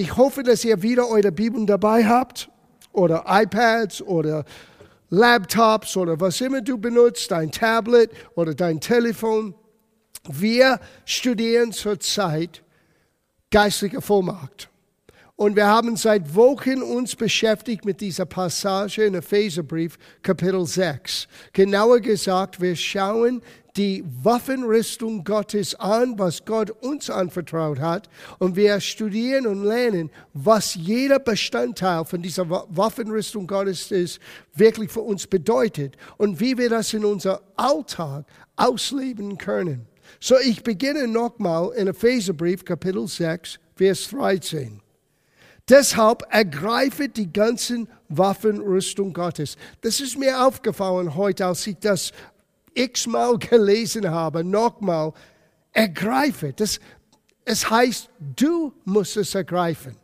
[0.00, 2.50] ich hoffe, dass ihr wieder eure Bibeln dabei habt
[2.92, 4.44] oder iPads oder
[5.10, 9.54] Laptops oder was immer du benutzt, dein Tablet oder dein Telefon.
[10.26, 12.62] Wir studieren zurzeit
[13.50, 14.70] geistliche Vollmacht.
[15.36, 21.28] Und wir haben seit Wochen uns beschäftigt mit dieser Passage in Epheserbrief, Kapitel 6.
[21.52, 23.42] Genauer gesagt, wir schauen
[23.76, 28.08] die Waffenrüstung Gottes an, was Gott uns anvertraut hat.
[28.38, 34.20] Und wir studieren und lernen, was jeder Bestandteil von dieser Waffenrüstung Gottes ist,
[34.54, 38.24] wirklich für uns bedeutet und wie wir das in unser Alltag
[38.56, 39.86] ausleben können.
[40.18, 44.80] So, ich beginne nochmal in Epheserbrief, Kapitel 6, Vers 13.
[45.70, 49.56] Deshalb ergreife die ganzen Waffenrüstung Gottes.
[49.82, 52.10] Das ist mir aufgefallen heute, als ich das
[52.74, 55.12] x-mal gelesen habe, nochmal.
[55.72, 56.52] Ergreife.
[56.52, 56.80] Das,
[57.44, 59.96] es heißt, du musst es ergreifen.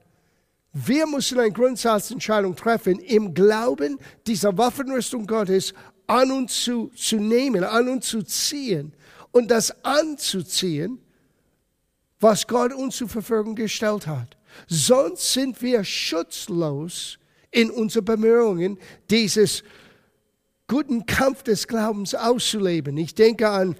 [0.73, 5.73] Wir müssen eine Grundsatzentscheidung treffen, im Glauben dieser Waffenrüstung Gottes
[6.07, 8.93] an uns zu, zu nehmen, an uns zu ziehen
[9.33, 10.99] und das anzuziehen,
[12.21, 14.37] was Gott uns zur Verfügung gestellt hat.
[14.69, 17.19] Sonst sind wir schutzlos
[17.51, 18.79] in unseren Bemühungen,
[19.11, 19.63] dieses
[20.69, 22.97] guten Kampf des Glaubens auszuleben.
[22.97, 23.77] Ich denke an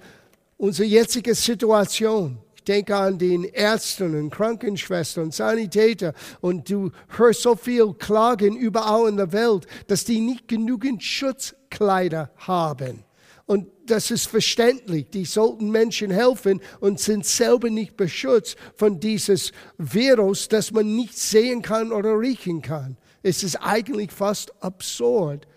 [0.57, 2.37] unsere jetzige Situation.
[2.55, 8.55] Ich denke an den Ärzten und Krankenschwestern und Sanitäter und du hörst so viel Klagen
[8.55, 13.03] überall in der Welt, dass die nicht genügend Schutzkleider haben.
[13.45, 15.09] Und das ist verständlich.
[15.09, 21.17] Die sollten Menschen helfen und sind selber nicht beschützt von dieses Virus, das man nicht
[21.17, 22.97] sehen kann oder riechen kann.
[23.23, 25.47] Es ist eigentlich fast absurd,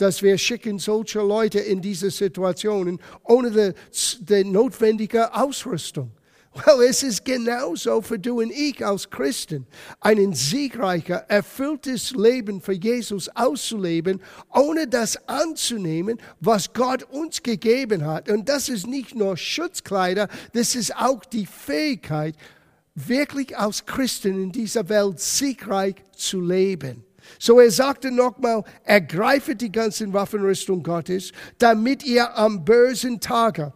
[0.00, 3.74] dass wir schicken solche Leute in diese Situationen ohne die,
[4.20, 6.12] die notwendige Ausrüstung.
[6.52, 9.68] Well, es ist genauso für du und ich als Christen,
[10.00, 14.20] ein siegreicher, erfülltes Leben für Jesus auszuleben,
[14.52, 18.28] ohne das anzunehmen, was Gott uns gegeben hat.
[18.28, 22.34] Und das ist nicht nur Schutzkleider, das ist auch die Fähigkeit,
[22.94, 27.04] wirklich als Christen in dieser Welt siegreich zu leben.
[27.38, 33.72] So er sagte nochmal, ergreifet die ganzen Waffenrüstung Gottes, damit ihr am bösen Tage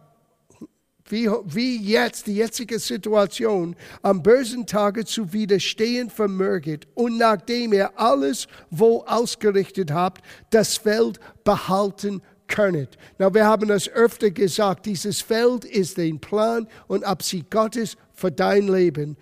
[1.09, 7.99] wie, wie jetzt die jetzige Situation am bösen Tage zu widerstehen vermöget und nachdem ihr
[7.99, 12.97] alles wohl ausgerichtet habt, das Feld behalten könnet.
[13.17, 18.31] Na, wir haben das öfter gesagt, dieses Feld ist den Plan und Absicht Gottes für
[18.31, 19.17] dein Leben,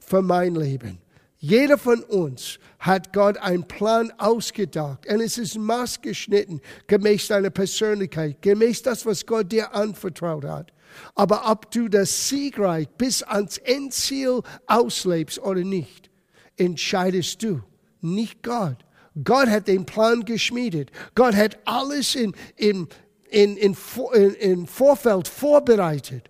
[0.00, 0.98] für mein Leben.
[1.42, 8.42] Jeder von uns hat Gott einen Plan ausgedacht und es ist maßgeschnitten, gemäß deiner Persönlichkeit,
[8.42, 10.70] gemäß das, was Gott dir anvertraut hat.
[11.14, 16.10] Aber ob du das siegreich bis ans Endziel auslebst oder nicht,
[16.58, 17.62] entscheidest du,
[18.02, 18.76] nicht Gott.
[19.24, 20.90] Gott hat den Plan geschmiedet.
[21.14, 22.86] Gott hat alles in, in,
[23.30, 23.76] in, in,
[24.12, 26.28] in, in Vorfeld vorbereitet.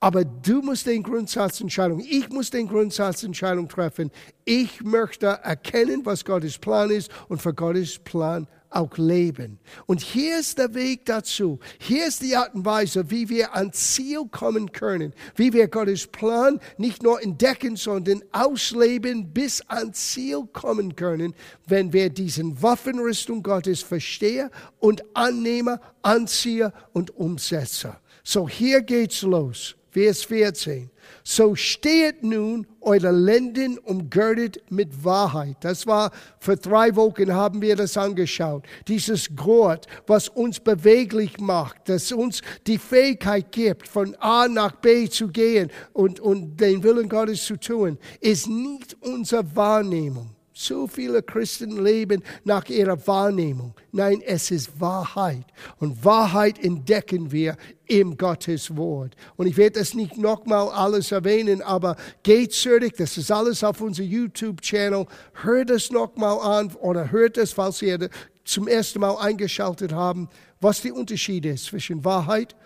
[0.00, 4.12] Aber du musst den Grundsatzentscheidung, ich muss den Grundsatzentscheidung treffen.
[4.44, 9.58] Ich möchte erkennen, was Gottes Plan ist und für Gottes Plan auch leben.
[9.86, 11.58] Und hier ist der Weg dazu.
[11.80, 16.06] Hier ist die Art und Weise, wie wir ans Ziel kommen können, wie wir Gottes
[16.06, 21.34] Plan nicht nur entdecken, sondern ausleben, bis ans Ziel kommen können,
[21.66, 27.96] wenn wir diesen Waffenrüstung Gottes verstehen und annehme, anziehe und umsetze.
[28.22, 29.74] So hier geht's los.
[29.98, 30.90] Vers 14.
[31.24, 35.56] So steht nun eure Lenden umgürtet mit Wahrheit.
[35.58, 38.64] Das war vor drei Wochen haben wir das angeschaut.
[38.86, 45.08] Dieses Gurt, was uns beweglich macht, das uns die Fähigkeit gibt, von A nach B
[45.08, 50.37] zu gehen und, und den Willen Gottes zu tun, ist nicht unsere Wahrnehmung.
[50.60, 53.74] So viele Christen leben nach ihrer Wahrnehmung.
[53.92, 55.44] Nein, es ist Wahrheit.
[55.78, 59.14] Und Wahrheit entdecken wir im Gottes Wort.
[59.36, 63.80] Und ich werde das nicht nochmal alles erwähnen, aber geht zurück, das ist alles auf
[63.80, 65.06] unserem YouTube-Channel.
[65.42, 68.10] Hört es nochmal an oder hört es, falls ihr
[68.44, 70.28] zum ersten Mal eingeschaltet haben,
[70.60, 72.58] was der Unterschied ist zwischen Wahrheit und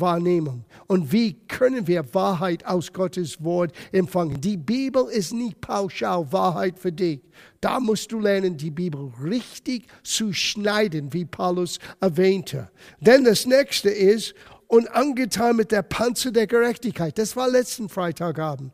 [0.00, 0.64] Wahrnehmung.
[0.86, 4.40] Und wie können wir Wahrheit aus Gottes Wort empfangen?
[4.40, 7.20] Die Bibel ist nicht pauschal Wahrheit für dich.
[7.60, 12.70] Da musst du lernen, die Bibel richtig zu schneiden, wie Paulus erwähnte.
[13.00, 14.34] Denn das nächste ist,
[14.68, 17.16] und angetan mit der Panzer der Gerechtigkeit.
[17.18, 18.72] Das war letzten Freitagabend.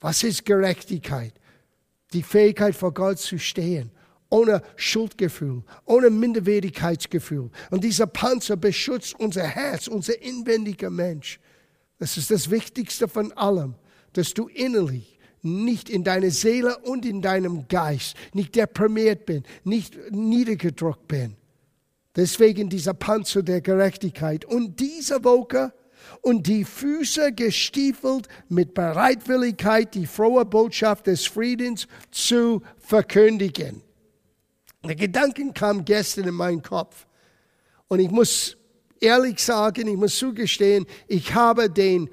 [0.00, 1.34] Was ist Gerechtigkeit?
[2.12, 3.90] Die Fähigkeit vor Gott zu stehen
[4.28, 7.50] ohne Schuldgefühl, ohne Minderwertigkeitsgefühl.
[7.70, 11.38] Und dieser Panzer beschützt unser Herz, unser inwendiger Mensch.
[11.98, 13.74] Das ist das Wichtigste von allem,
[14.12, 19.96] dass du innerlich nicht in deiner Seele und in deinem Geist, nicht deprimiert bin, nicht
[20.10, 21.36] niedergedrückt bin.
[22.16, 24.44] Deswegen dieser Panzer der Gerechtigkeit.
[24.44, 25.72] Und diese Woche
[26.22, 33.82] und die Füße gestiefelt mit Bereitwilligkeit, die frohe Botschaft des Friedens zu verkündigen.
[34.86, 37.06] Der Gedanken kam gestern in meinen Kopf.
[37.88, 38.56] Und ich muss
[39.00, 42.10] ehrlich sagen, ich muss zugestehen, ich habe den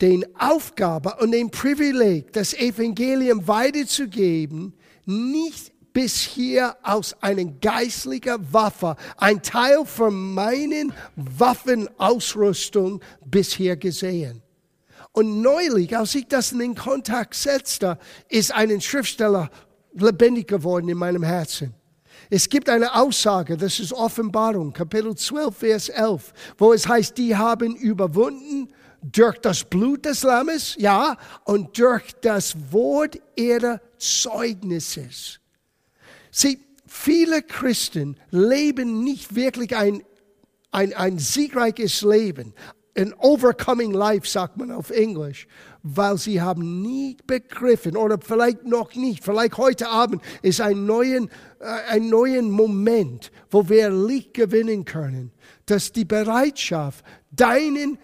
[0.00, 4.74] den Aufgabe und den Privileg, das Evangelium weiterzugeben,
[5.04, 14.42] nicht bis hier aus einer geistlichen Waffe, ein Teil von meinen Waffenausrüstung bisher gesehen.
[15.12, 19.50] Und neulich, als ich das in den Kontakt setzte, ist ein Schriftsteller
[19.92, 21.74] lebendig geworden in meinem Herzen.
[22.28, 27.36] Es gibt eine Aussage, das ist Offenbarung, Kapitel 12, Vers 11, wo es heißt, die
[27.36, 28.68] haben überwunden
[29.02, 35.40] durch das Blut des Lammes, ja, und durch das Wort ihrer Zeugnisses.
[36.30, 40.02] Sieh, viele Christen leben nicht wirklich ein,
[40.70, 42.54] ein, ein siegreiches Leben,
[42.96, 45.46] ein overcoming life, sagt man auf Englisch,
[45.82, 51.30] weil sie haben nie begriffen oder vielleicht noch nicht, vielleicht heute Abend ist ein neuen,
[51.60, 55.32] äh, ein neuen Moment, wo wir Licht gewinnen können,
[55.66, 57.98] dass die Bereitschaft, deinen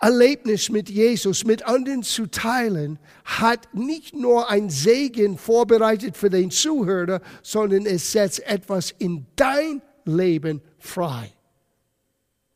[0.00, 6.50] Erlebnis mit Jesus mit anderen zu teilen, hat nicht nur ein Segen vorbereitet für den
[6.50, 11.33] Zuhörer, sondern es setzt etwas in dein Leben frei.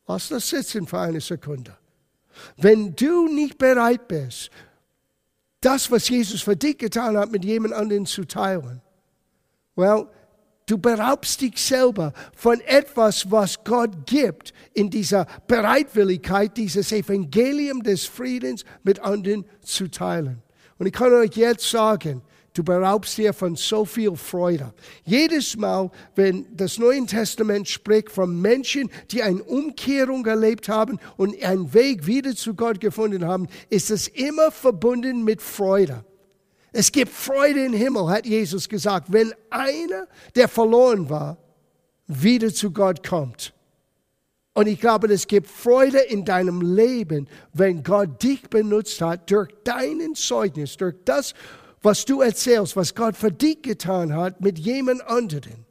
[0.08, 1.76] Lass das sitzen für eine Sekunde.
[2.56, 4.50] Wenn du nicht bereit bist,
[5.60, 8.80] das, was Jesus für dich getan hat, mit jemand anderen zu teilen,
[9.76, 10.08] well,
[10.68, 18.04] Du beraubst dich selber von etwas, was Gott gibt, in dieser Bereitwilligkeit, dieses Evangelium des
[18.04, 20.42] Friedens mit anderen zu teilen.
[20.76, 22.20] Und ich kann euch jetzt sagen,
[22.58, 24.74] du beraubst dir von so viel Freude.
[25.04, 31.40] Jedes Mal, wenn das Neue Testament spricht von Menschen, die eine Umkehrung erlebt haben und
[31.42, 36.04] einen Weg wieder zu Gott gefunden haben, ist es immer verbunden mit Freude.
[36.72, 41.38] Es gibt Freude im Himmel, hat Jesus gesagt, wenn einer, der verloren war,
[42.08, 43.54] wieder zu Gott kommt.
[44.52, 49.48] Und ich glaube, es gibt Freude in deinem Leben, wenn Gott dich benutzt hat durch
[49.62, 51.34] deinen Zeugnis, durch das,
[51.82, 55.66] was du erzählst, was Gott für dich getan hat mit jemand anderen.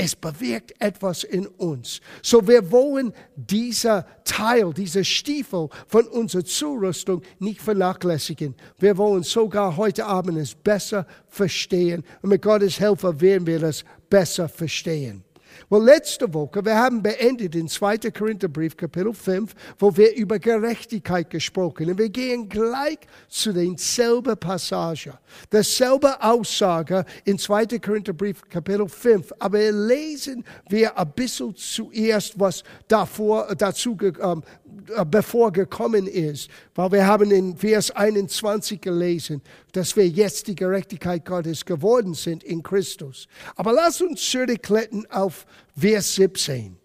[0.00, 2.00] Es bewirkt etwas in uns.
[2.22, 8.54] So wir wollen dieser Teil, dieser Stiefel von unserer Zurüstung nicht vernachlässigen.
[8.78, 12.04] Wir wollen sogar heute Abend es besser verstehen.
[12.22, 15.24] Und mit Gottes Hilfe werden wir es besser verstehen.
[15.70, 17.98] Well, letzte Woche, wir haben beendet in 2.
[18.10, 21.98] Korintherbrief, Kapitel 5, wo wir über Gerechtigkeit gesprochen haben.
[21.98, 25.12] Wir gehen gleich zu denselben Passage.
[25.50, 27.66] Dasselbe Aussage in 2.
[27.80, 29.30] Korintherbrief, Kapitel 5.
[29.38, 34.67] Aber lesen wir ein bisschen zuerst, was davor, dazu ähm, äh,
[35.10, 36.50] bevor gekommen ist.
[36.74, 39.42] Weil wir haben in Vers 21 gelesen,
[39.72, 43.28] dass wir jetzt die Gerechtigkeit Gottes geworden sind in Christus.
[43.56, 45.46] Aber lass uns zurückkletten auf
[45.76, 46.76] Vers 17.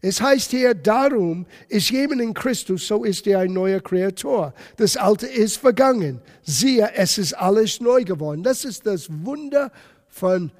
[0.00, 4.54] Es heißt hier, darum ist jemand in Christus, so ist er ein neuer Kreator.
[4.76, 6.20] Das Alte ist vergangen.
[6.42, 8.44] Siehe, es ist alles neu geworden.
[8.44, 9.72] Das ist das Wunder
[10.08, 10.52] von,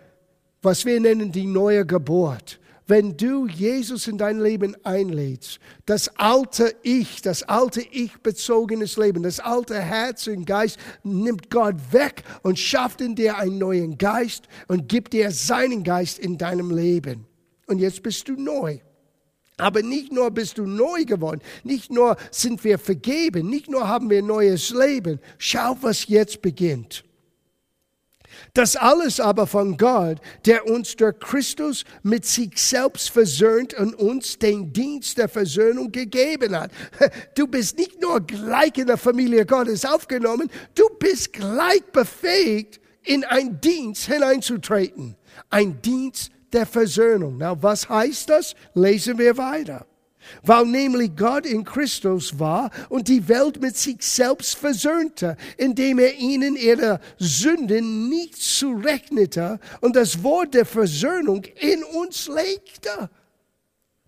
[0.60, 6.74] was wir nennen, die neue Geburt wenn du Jesus in dein Leben einlädst, das alte
[6.82, 13.02] Ich, das alte Ich-bezogenes Leben, das alte Herz und Geist nimmt Gott weg und schafft
[13.02, 17.26] in dir einen neuen Geist und gibt dir seinen Geist in deinem Leben.
[17.66, 18.78] Und jetzt bist du neu.
[19.58, 24.08] Aber nicht nur bist du neu geworden, nicht nur sind wir vergeben, nicht nur haben
[24.08, 25.20] wir neues Leben.
[25.36, 27.04] Schau, was jetzt beginnt.
[28.54, 34.38] Das alles aber von Gott, der uns durch Christus mit sich selbst versöhnt und uns
[34.38, 36.70] den Dienst der Versöhnung gegeben hat.
[37.34, 43.24] Du bist nicht nur gleich in der Familie Gottes aufgenommen, du bist gleich befähigt, in
[43.24, 45.16] einen Dienst hineinzutreten.
[45.50, 47.36] Ein Dienst der Versöhnung.
[47.38, 48.54] Na, was heißt das?
[48.74, 49.87] Lesen wir weiter
[50.42, 56.14] weil nämlich Gott in Christus war und die Welt mit sich selbst versöhnte, indem er
[56.16, 63.10] ihnen ihre Sünden nicht zurechnete und das Wort der Versöhnung in uns legte.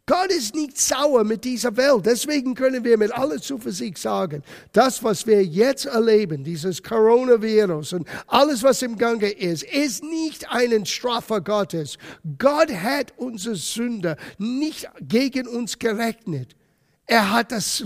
[0.07, 2.05] Gott ist nicht sauer mit dieser Welt.
[2.05, 4.43] Deswegen können wir mit aller Zuversicht sagen,
[4.73, 10.51] das, was wir jetzt erleben, dieses Coronavirus und alles, was im Gange ist, ist nicht
[10.51, 11.97] eine Strafe Gottes.
[12.39, 16.57] Gott hat unsere Sünde nicht gegen uns gerechnet.
[17.11, 17.83] Er hat das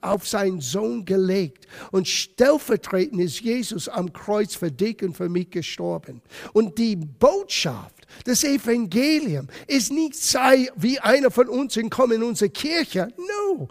[0.00, 1.66] auf seinen Sohn gelegt.
[1.90, 6.22] Und stellvertretend ist Jesus am Kreuz für dich und für mich gestorben.
[6.52, 12.22] Und die Botschaft, das Evangelium ist nicht sei wie einer von uns und komm in
[12.22, 13.12] unsere Kirche.
[13.16, 13.68] No,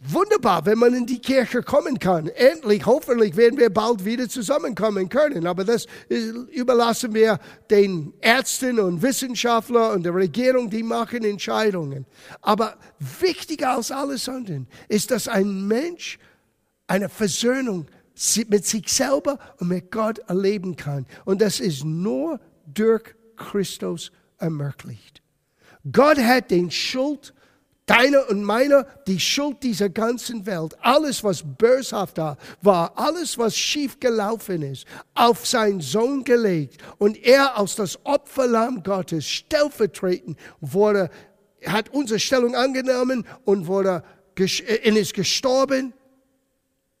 [0.00, 2.28] Wunderbar, wenn man in die Kirche kommen kann.
[2.28, 5.44] Endlich, hoffentlich werden wir bald wieder zusammenkommen können.
[5.44, 5.86] Aber das
[6.52, 12.06] überlassen wir den Ärzten und Wissenschaftlern und der Regierung, die machen Entscheidungen.
[12.42, 12.76] Aber
[13.20, 16.20] wichtiger als alles andere ist, dass ein Mensch
[16.86, 17.86] eine Versöhnung
[18.48, 21.06] mit sich selber und mit Gott erleben kann.
[21.24, 23.02] Und das ist nur durch
[23.38, 25.22] Christus ermöglicht.
[25.90, 27.32] Gott hat den Schuld
[27.88, 32.18] Deiner und meiner, die Schuld dieser ganzen Welt, alles, was böshaft
[32.60, 36.82] war, alles, was schief gelaufen ist, auf seinen Sohn gelegt.
[36.98, 41.08] Und er als das Opferlamm Gottes stellvertretend wurde,
[41.64, 44.04] hat unsere Stellung angenommen und wurde,
[44.38, 45.94] äh, ist gestorben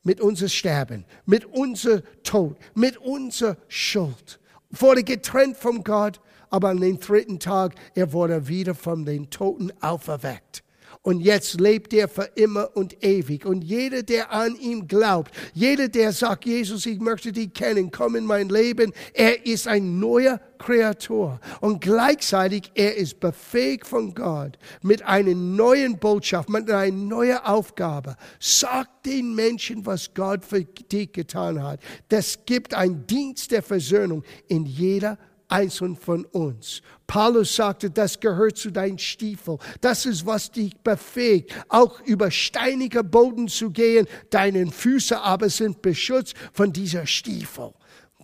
[0.04, 4.40] mit unser Sterben, mit unser Tod, mit unserer Schuld.
[4.70, 6.18] Wurde getrennt von Gott,
[6.50, 10.62] aber an den dritten Tag, er wurde wieder von den Toten auferweckt.
[11.02, 13.46] Und jetzt lebt er für immer und ewig.
[13.46, 18.16] Und jeder, der an ihm glaubt, jeder, der sagt, Jesus, ich möchte dich kennen, komm
[18.16, 21.40] in mein Leben, er ist ein neuer Kreator.
[21.60, 28.16] Und gleichzeitig, er ist befähigt von Gott mit einer neuen Botschaft, mit einer neuen Aufgabe.
[28.40, 31.80] Sag den Menschen, was Gott für dich getan hat.
[32.08, 35.16] Das gibt einen Dienst der Versöhnung in jeder
[35.48, 36.82] einzeln von uns.
[37.06, 39.58] Paulus sagte, das gehört zu deinem Stiefel.
[39.80, 44.06] Das ist, was dich befähigt, auch über steiniger Boden zu gehen.
[44.30, 47.72] Deine Füße aber sind beschützt von dieser Stiefel,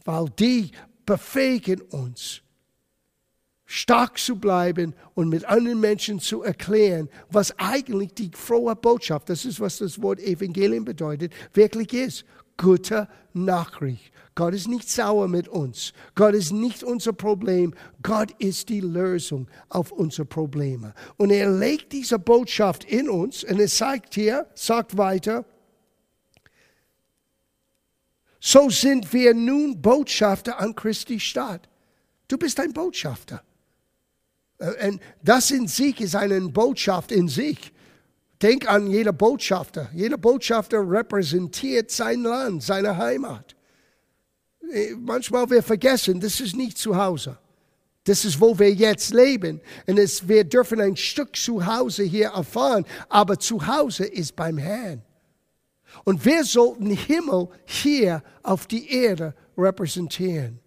[0.05, 0.71] weil die
[1.07, 2.43] befähigen uns,
[3.65, 9.45] stark zu bleiben und mit anderen Menschen zu erklären, was eigentlich die frohe Botschaft, das
[9.45, 12.25] ist, was das Wort Evangelium bedeutet, wirklich ist.
[12.57, 14.13] Gute Nachricht.
[14.35, 15.93] Gott ist nicht sauer mit uns.
[16.17, 17.75] Gott ist nicht unser Problem.
[18.03, 20.93] Gott ist die Lösung auf unsere Probleme.
[21.17, 25.45] Und er legt diese Botschaft in uns und er sagt hier, sagt weiter,
[28.41, 31.69] so sind wir nun Botschafter an Christi Stadt.
[32.29, 33.43] Du bist ein Botschafter.
[34.59, 37.73] Äh, und das in sich ist eine Botschaft in sich.
[38.43, 39.89] Denk an jeder Botschafter.
[39.95, 43.55] Jeder Botschafter repräsentiert sein Land, seine Heimat.
[44.75, 47.39] Äh, manchmal wir vergessen, das ist nicht zu Hause.
[48.03, 49.61] Das ist, wo wir jetzt leben.
[49.87, 54.59] Und es, wir dürfen ein Stück zu Hause hier erfahren, aber zu Hause ist beim
[54.59, 55.03] Herrn.
[56.03, 60.59] Und wir sollten Himmel hier auf die Erde repräsentieren.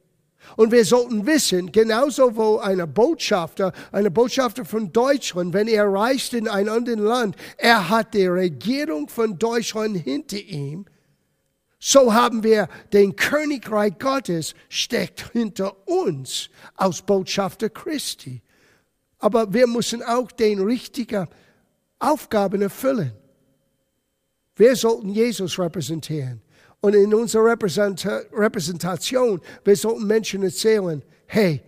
[0.56, 6.34] Und wir sollten wissen, genauso wo ein Botschafter, eine Botschafter von Deutschland, wenn er reist
[6.34, 10.86] in ein anderes Land, er hat die Regierung von Deutschland hinter ihm
[11.80, 18.42] so haben wir den Königreich Gottes steckt hinter uns als Botschafter Christi.
[19.20, 21.28] Aber wir müssen auch den richtigen
[22.00, 23.14] Aufgaben erfüllen.
[24.56, 26.42] Wir sollten Jesus repräsentieren.
[26.82, 31.62] Und in unserer Repräsentation, wir sollten Menschen erzählen, hey,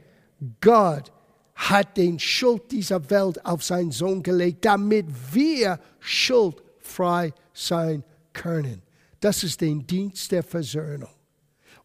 [0.62, 1.12] Gott
[1.56, 8.82] hat den Schuld dieser Welt auf seinen Sohn gelegt, damit wir schuldfrei sein können.
[9.19, 11.09] Das ist der Dienst der Versöhnung.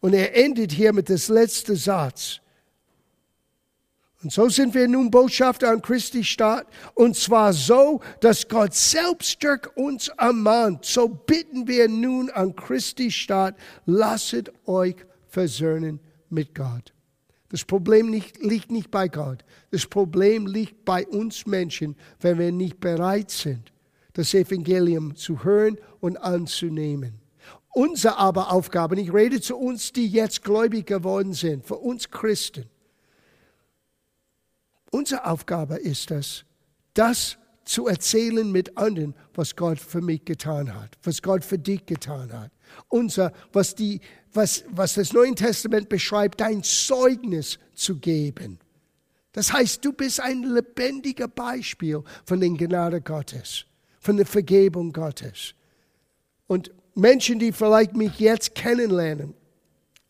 [0.00, 2.40] Und er endet hier mit dem letzten Satz.
[4.22, 6.66] Und so sind wir nun Botschafter an Christi Staat.
[6.94, 10.86] Und zwar so, dass Gott selbst durch uns ermahnt.
[10.86, 14.96] So bitten wir nun an Christi Staat, lasset euch
[15.28, 16.00] versöhnen
[16.30, 16.94] mit Gott.
[17.50, 19.44] Das Problem nicht, liegt nicht bei Gott.
[19.70, 23.72] Das Problem liegt bei uns Menschen, wenn wir nicht bereit sind,
[24.14, 27.24] das Evangelium zu hören und anzunehmen.
[27.75, 32.71] Unsere aber Aufgabe, ich rede zu uns, die jetzt gläubig geworden sind, für uns Christen.
[34.93, 36.45] Unsere Aufgabe ist es,
[36.95, 41.85] das zu erzählen mit anderen, was Gott für mich getan hat, was Gott für dich
[41.85, 42.52] getan hat.
[42.87, 44.00] Unser, was, die,
[44.33, 48.61] was, was das Neue Testament beschreibt, dein Zeugnis zu geben.
[49.33, 53.64] Das heißt, du bist ein lebendiger Beispiel von den Gnade Gottes,
[53.99, 55.54] von der Vergebung Gottes.
[56.47, 59.34] Und Menschen, die vielleicht mich jetzt kennenlernen.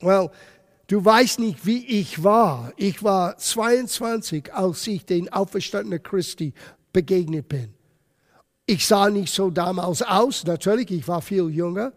[0.00, 0.30] Well,
[0.86, 2.72] du weißt nicht, wie ich war.
[2.76, 6.52] Ich war 22, als ich den auferstandenen Christi
[6.92, 7.74] begegnet bin.
[8.66, 11.92] Ich sah nicht so damals aus, natürlich, ich war viel jünger.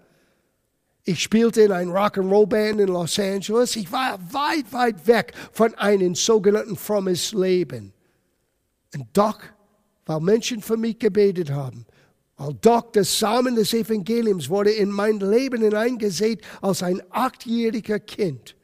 [1.04, 3.78] Ich spielte in einer Rock'n'Roll-Band in Los Angeles.
[3.78, 7.94] Ich war weit, weit weg von einem sogenannten frommes Leben.
[8.94, 9.40] Und doch,
[10.06, 11.86] weil Menschen für mich gebetet haben,
[12.38, 18.56] Weil doch das Samen des Evangeliums wurde in mein Leben hineingesät als ein achtjähriger Kind.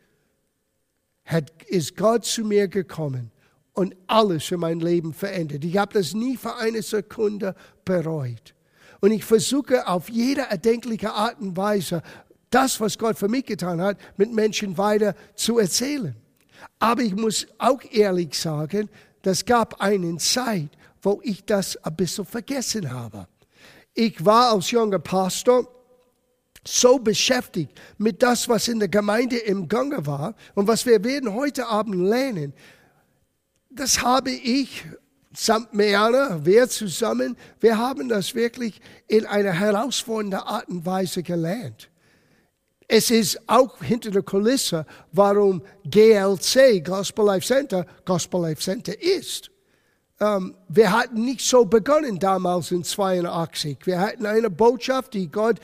[1.26, 3.32] Hat, ist Gott zu mir gekommen
[3.74, 5.66] und alles für mein Leben verändert.
[5.66, 8.54] Ich habe das nie für eine Sekunde bereut.
[9.02, 12.04] Und ich versuche auf jede erdenkliche Art und Weise,
[12.52, 16.16] das, was Gott für mich getan hat, mit Menschen weiter zu erzählen.
[16.78, 18.90] Aber ich muss auch ehrlich sagen,
[19.24, 20.70] das gab eine Zeit,
[21.02, 23.28] wo ich das ein bisschen vergessen habe.
[23.94, 25.68] Ich war als junger Pastor
[26.66, 31.34] so beschäftigt mit das, was in der Gemeinde im Gange war und was wir werden
[31.34, 32.54] heute Abend lernen.
[33.70, 34.86] Das habe ich
[35.36, 41.90] samt Meana, wir zusammen, wir haben das wirklich in einer herausfordernden Art und Weise gelernt.
[42.88, 49.50] Es ist auch hinter der Kulisse, warum GLC, Gospel Life Center, Gospel Life Center ist.
[50.24, 53.80] Ähm, wir hatten nicht so begonnen damals in 82.
[53.84, 55.60] Wir hatten eine Botschaft, die Gott,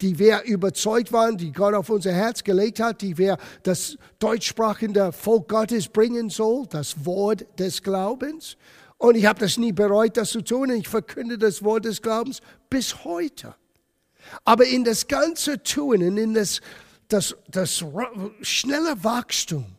[0.00, 5.10] die wir überzeugt waren, die Gott auf unser Herz gelegt hat, die wir das deutschsprachende
[5.10, 8.56] Volk Gottes bringen soll, das Wort des Glaubens.
[8.98, 10.70] Und ich habe das nie bereut, das zu tun.
[10.70, 13.56] Ich verkünde das Wort des Glaubens bis heute.
[14.44, 16.60] Aber in das ganze Tun in das,
[17.08, 17.84] das, das
[18.42, 19.75] schnelle Wachstum,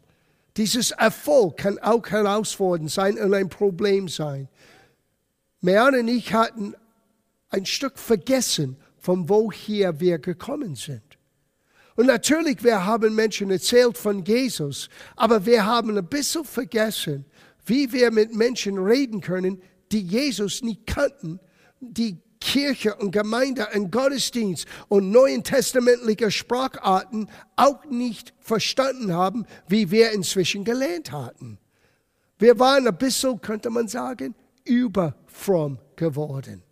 [0.58, 4.50] dieses Erfolg kann auch herausfordernd sein und ein Problem sein.
[5.62, 6.74] Meran und ich hatten
[7.50, 11.02] ein Stück vergessen, von woher wir gekommen sind.
[11.96, 17.26] Und natürlich, wir haben Menschen erzählt von Jesus, aber wir haben ein bisschen vergessen,
[17.66, 19.62] wie wir mit Menschen reden können,
[19.92, 21.40] die Jesus nicht kannten,
[21.80, 29.92] die Kirche und Gemeinde und Gottesdienst und neuen testamentliche Spracharten auch nicht verstanden haben, wie
[29.92, 31.60] wir inzwischen gelernt hatten.
[32.40, 36.64] Wir waren ein bisschen, könnte man sagen, überfromm geworden.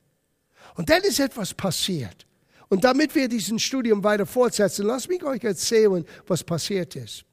[0.76, 2.26] Und dann ist etwas passiert.
[2.70, 7.26] Und damit wir diesen Studium weiter fortsetzen, lasst mich euch erzählen, was passiert ist.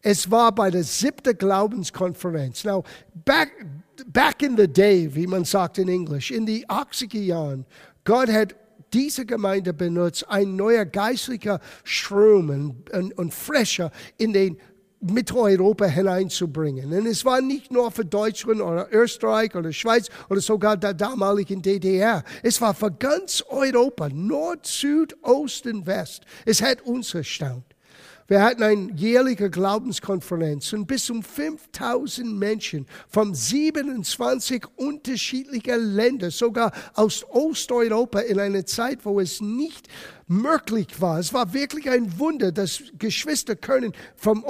[0.00, 2.64] Es war bei der siebten Glaubenskonferenz.
[2.64, 2.84] Now,
[3.24, 3.50] back,
[4.06, 7.66] back in the day, wie man sagt in Englisch, in die 80er Jahren,
[8.04, 8.56] Gott hat
[8.92, 14.58] diese Gemeinde benutzt, ein neuer geistlicher Strom und, und, und Fresher in den
[15.00, 16.92] Mitteleuropa hineinzubringen.
[16.92, 21.60] Und es war nicht nur für Deutschland oder Österreich oder Schweiz oder sogar der damaligen
[21.60, 22.22] DDR.
[22.42, 26.24] Es war für ganz Europa, Nord, Süd, Ost und West.
[26.44, 27.71] Es hat uns erstaunt.
[28.32, 36.72] Wir hatten eine jährliche Glaubenskonferenz und bis um 5000 Menschen von 27 unterschiedlichen Ländern, sogar
[36.94, 39.86] aus Osteuropa in einer Zeit, wo es nicht
[40.28, 41.18] möglich war.
[41.18, 44.46] Es war wirklich ein Wunder, dass Geschwister können vom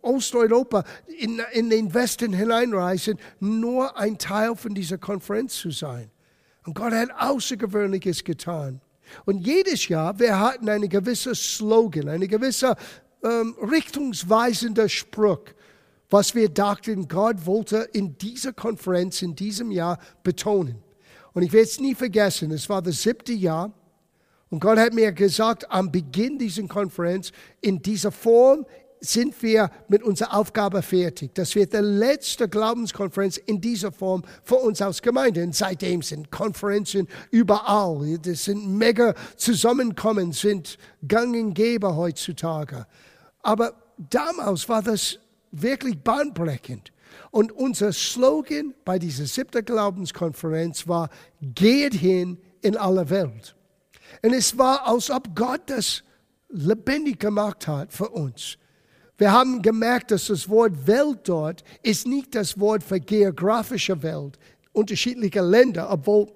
[0.00, 0.84] Osteuropa
[1.18, 6.08] in, in den Westen hineinreisen, nur ein Teil von dieser Konferenz zu sein.
[6.64, 8.80] Und Gott hat Außergewöhnliches getan.
[9.24, 12.76] Und jedes Jahr, wir hatten eine gewisse Slogan, eine gewisse
[13.24, 15.40] ähm, richtungsweisender Spruch,
[16.10, 20.76] was wir dachten, Gott wollte in dieser Konferenz in diesem Jahr betonen.
[21.32, 23.72] Und ich werde es nie vergessen, es war das siebte Jahr.
[24.50, 28.64] Und Gott hat mir gesagt, am Beginn dieser Konferenz, in dieser Form,
[29.00, 31.34] sind wir mit unserer Aufgabe fertig.
[31.34, 35.42] Das wird die letzte Glaubenskonferenz in dieser Form für uns als Gemeinde.
[35.42, 38.18] Und seitdem sind Konferenzen überall.
[38.18, 42.86] Das sind mega Zusammenkommen, sind gang und gäbe heutzutage.
[43.44, 45.18] Aber damals war das
[45.52, 46.92] wirklich bahnbrechend.
[47.30, 53.54] Und unser Slogan bei dieser siebten Glaubenskonferenz war, geht hin in alle Welt.
[54.22, 56.02] Und es war, als ob Gott das
[56.48, 58.56] lebendig gemacht hat für uns.
[59.18, 64.38] Wir haben gemerkt, dass das Wort Welt dort ist nicht das Wort für geografische Welt,
[64.72, 66.32] unterschiedliche Länder, obwohl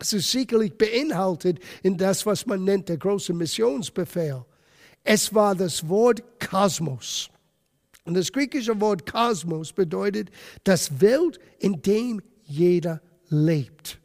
[0.00, 4.44] es ist sicherlich beinhaltet in das, was man nennt, der große Missionsbefehl.
[5.10, 7.30] Es war das Wort Kosmos.
[8.04, 10.28] Und das griechische Wort Kosmos bedeutet
[10.64, 13.98] das Welt, in dem jeder lebt.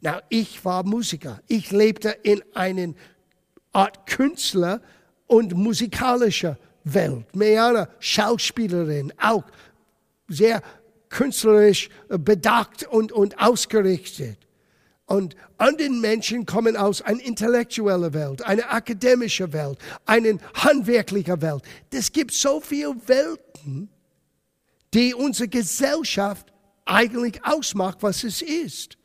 [0.00, 1.40] Na, ich war Musiker.
[1.48, 2.94] Ich lebte in einer
[3.72, 4.80] Art Künstler
[5.26, 7.34] und musikalischer Welt.
[7.34, 9.44] Meana, Schauspielerin, auch
[10.28, 10.62] sehr
[11.08, 14.38] künstlerisch bedacht und, und ausgerichtet.
[15.06, 21.62] Und andere Menschen kommen aus einer intellektuellen Welt, einer akademischen Welt, einer handwerklichen Welt.
[21.92, 23.88] Es gibt so viele Welten,
[24.92, 26.52] die unsere Gesellschaft
[26.84, 28.98] eigentlich ausmacht, was es ist.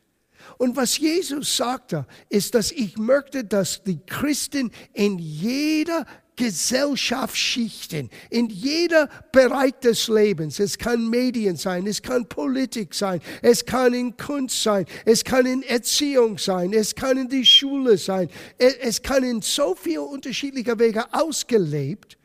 [0.56, 6.06] Und was Jesus sagte, ist, dass ich möchte, dass die Christen in jeder
[6.38, 10.60] Gesellschaftsschichten, in jeder Bereich des Lebens.
[10.60, 15.46] Es kann Medien sein, es kann Politik sein, es kann in Kunst sein, es kann
[15.46, 20.78] in Erziehung sein, es kann in die Schule sein, es kann in so viele unterschiedliche
[20.78, 22.16] Wege ausgelebt,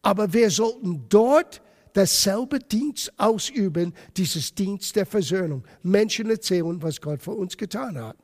[0.00, 1.60] aber wir sollten dort
[1.92, 5.64] dasselbe Dienst ausüben, dieses Dienst der Versöhnung.
[5.82, 8.16] Menschen erzählen, was Gott für uns getan hat.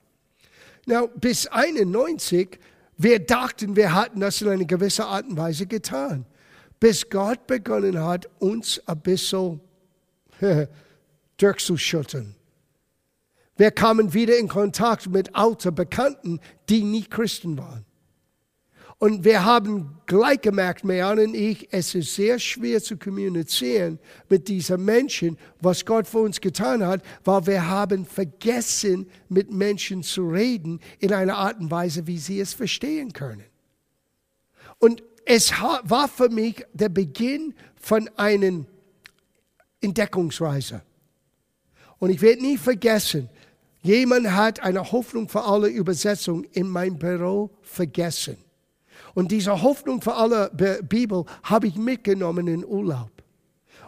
[0.86, 2.58] Now, bis 91
[3.02, 6.26] wir dachten, wir hatten das in einer gewissen Art und Weise getan,
[6.78, 9.60] bis Gott begonnen hat, uns ein bisschen
[11.36, 12.34] durchzuschütteln.
[13.56, 17.84] Wir kamen wieder in Kontakt mit alten Bekannten, die nicht Christen waren.
[19.02, 24.46] Und wir haben gleich gemerkt, Mejan und ich, es ist sehr schwer zu kommunizieren mit
[24.46, 30.28] diesen Menschen, was Gott für uns getan hat, weil wir haben vergessen, mit Menschen zu
[30.28, 33.42] reden in einer Art und Weise, wie sie es verstehen können.
[34.78, 38.64] Und es war für mich der Beginn von einer
[39.80, 40.80] Entdeckungsreise.
[41.98, 43.28] Und ich werde nie vergessen,
[43.82, 48.36] jemand hat eine Hoffnung für alle Übersetzung in mein Büro vergessen.
[49.14, 50.50] Und diese Hoffnung für alle
[50.82, 53.10] Bibel habe ich mitgenommen in Urlaub.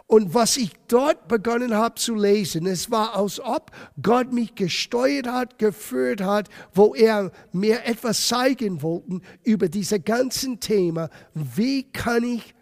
[0.07, 5.27] Und was ich dort begonnen habe zu lesen, es war, als ob Gott mich gesteuert
[5.27, 11.09] hat, geführt hat, wo er mir etwas zeigen wollte über diese ganzen Thema.
[11.33, 12.53] Wie kann ich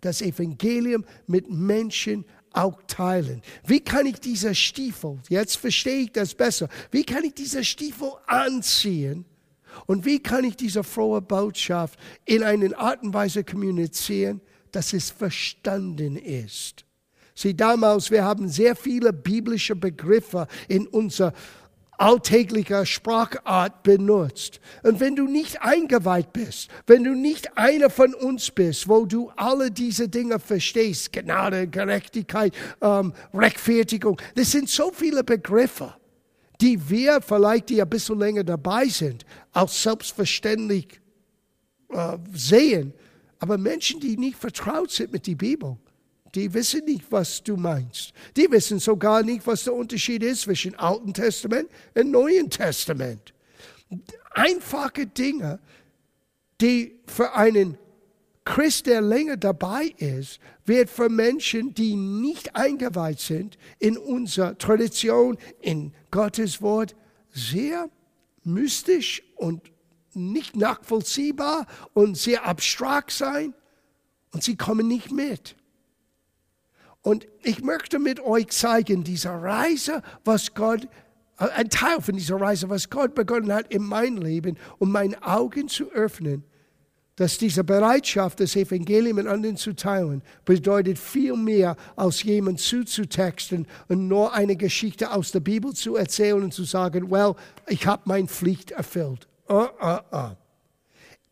[0.00, 3.42] das Evangelium mit Menschen auch teilen?
[3.66, 8.12] Wie kann ich diese Stiefel, jetzt verstehe ich das besser, wie kann ich diese Stiefel
[8.26, 9.26] anziehen?
[9.84, 14.40] Und wie kann ich diese frohe Botschaft in einer Art und Weise kommunizieren,
[14.72, 16.84] dass es verstanden ist?
[17.34, 21.34] Sieh, damals, wir haben sehr viele biblische Begriffe in unserer
[21.98, 24.60] alltäglicher Sprachart benutzt.
[24.82, 29.30] Und wenn du nicht eingeweiht bist, wenn du nicht einer von uns bist, wo du
[29.36, 35.94] alle diese Dinge verstehst, Gnade, Gerechtigkeit, ähm, Rechtfertigung, das sind so viele Begriffe
[36.60, 41.00] die wir vielleicht, die ein bisschen länger dabei sind, als selbstverständlich
[41.90, 42.92] äh, sehen.
[43.38, 45.76] Aber Menschen, die nicht vertraut sind mit der Bibel,
[46.34, 48.12] die wissen nicht, was du meinst.
[48.36, 53.32] Die wissen sogar nicht, was der Unterschied ist zwischen Alten Testament und Neuen Testament.
[54.32, 55.58] Einfache Dinge,
[56.60, 57.78] die für einen
[58.46, 65.36] Christ, der länger dabei ist, wird für Menschen, die nicht eingeweiht sind in unserer Tradition,
[65.60, 66.94] in Gottes Wort,
[67.32, 67.90] sehr
[68.44, 69.72] mystisch und
[70.14, 73.52] nicht nachvollziehbar und sehr abstrakt sein
[74.32, 75.56] und sie kommen nicht mit.
[77.02, 80.84] Und ich möchte mit euch zeigen, diese Reise, was Gott,
[81.38, 85.20] äh, ein Teil von dieser Reise, was Gott begonnen hat in mein Leben, um meine
[85.24, 86.44] Augen zu öffnen
[87.16, 93.66] dass diese Bereitschaft, das Evangelium mit anderen zu teilen, bedeutet viel mehr, als jemand zuzutexten
[93.88, 97.34] und nur eine Geschichte aus der Bibel zu erzählen und zu sagen, well,
[97.68, 99.26] ich habe meine Pflicht erfüllt.
[99.48, 100.30] Uh, uh, uh.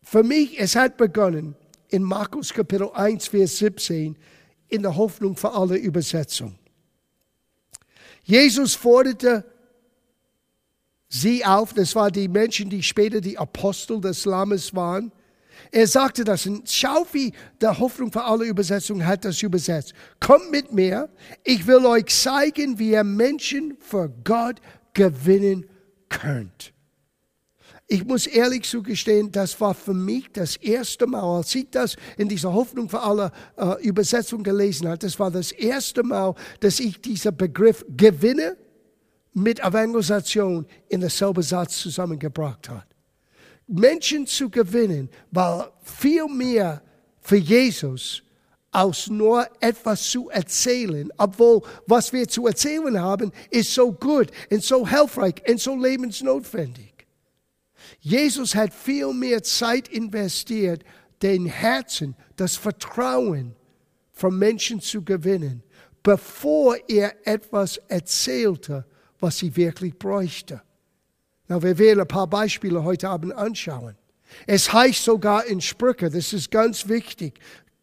[0.01, 1.55] Für mich, es hat begonnen
[1.89, 4.17] in Markus Kapitel 1, Vers 17,
[4.69, 6.57] in der Hoffnung für alle Übersetzung.
[8.23, 9.45] Jesus forderte
[11.09, 15.11] sie auf, das waren die Menschen, die später die Apostel des Lammes waren,
[15.71, 19.93] er sagte das und schau, wie der Hoffnung für alle Übersetzungen hat das übersetzt.
[20.19, 21.09] Kommt mit mir,
[21.43, 24.61] ich will euch zeigen, wie ihr Menschen für Gott
[24.93, 25.65] gewinnen
[26.09, 26.73] könnt.
[27.87, 32.27] Ich muss ehrlich zugestehen, das war für mich das erste Mal, als ich das in
[32.27, 36.99] dieser Hoffnung für alle äh, Übersetzung gelesen habe, das war das erste Mal, dass ich
[36.99, 38.57] diesen Begriff Gewinne
[39.33, 42.85] mit Evangelisation in derselben Satz zusammengebracht habe.
[43.67, 46.81] Menschen zu gewinnen, war viel mehr
[47.21, 48.21] für Jesus
[48.71, 54.61] als nur etwas zu erzählen, obwohl was wir zu erzählen haben, ist so gut und
[54.63, 56.93] so hilfreich und so lebensnotwendig.
[58.01, 60.83] Jesus hat viel mehr Zeit investiert,
[61.21, 63.55] den Herzen, das Vertrauen
[64.11, 65.63] von Menschen zu gewinnen,
[66.03, 68.85] bevor er etwas erzählte,
[69.19, 70.61] was sie wirklich bräuchte.
[71.47, 73.95] Na, wir werden ein paar Beispiele heute Abend anschauen.
[74.47, 77.39] Es heißt sogar in Sprüche, das ist ganz wichtig,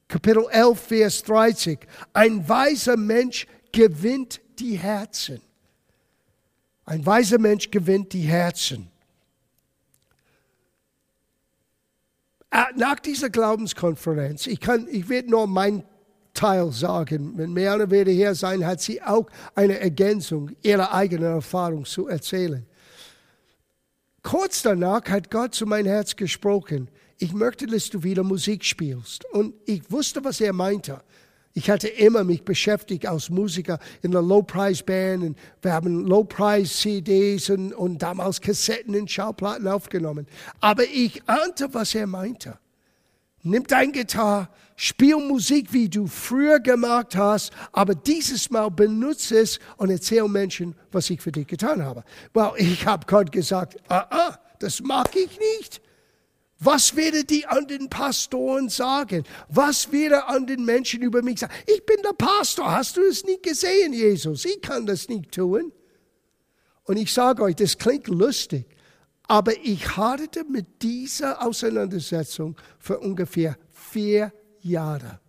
[0.09, 1.79] Kapitel 11, Vers 30,
[2.13, 5.41] ein weiser Mensch gewinnt die Herzen.
[6.85, 8.91] Ein weiser Mensch gewinnt die Herzen.
[12.51, 15.85] Äh, nach dieser Glaubenskonferenz, ich, kann, ich werde nur mein
[16.35, 21.85] Teil sagen, wenn Meana werde hier sein, hat sie auch eine Ergänzung ihrer eigenen Erfahrung
[21.85, 22.67] zu erzählen.
[24.23, 26.89] Kurz danach hat Gott zu meinem Herz gesprochen.
[27.19, 29.25] ich möchte, dass du wieder Musik spielst.
[29.33, 31.01] Und ich wusste, was er meinte.
[31.55, 37.75] Ich hatte immer mich beschäftigt als Musiker in der Low-Price-Band und wir haben Low-Price-CDs und,
[37.75, 40.27] und damals Kassetten und Schallplatten aufgenommen.
[40.61, 42.59] Aber ich ahnte, was er meinte.
[43.45, 49.59] Nimm dein Gitarre, spiel Musik, wie du früher gemacht hast, aber dieses Mal benutze es
[49.77, 52.05] und erzähl Menschen, was ich für dich getan habe.
[52.35, 55.83] Well, ich habe Gott gesagt, ah, ah, das mag ich nicht.
[56.65, 59.25] Was werden die anderen Pastoren sagen?
[59.49, 61.53] Was werden anderen Menschen über mich sagen?
[61.67, 62.71] Ich bin der Pastor.
[62.71, 64.45] Hast du es nicht gesehen, Jesus?
[64.45, 65.73] Ich kann das nicht tun.
[66.85, 68.67] Und ich sage euch, das klingt lustig,
[69.29, 75.21] aber ich hatte mit dieser Auseinandersetzung für ungefähr vier Jahre.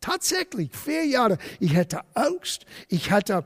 [0.00, 1.38] Tatsächlich, vier Jahre.
[1.58, 2.64] Ich hatte Angst.
[2.88, 3.44] Ich hatte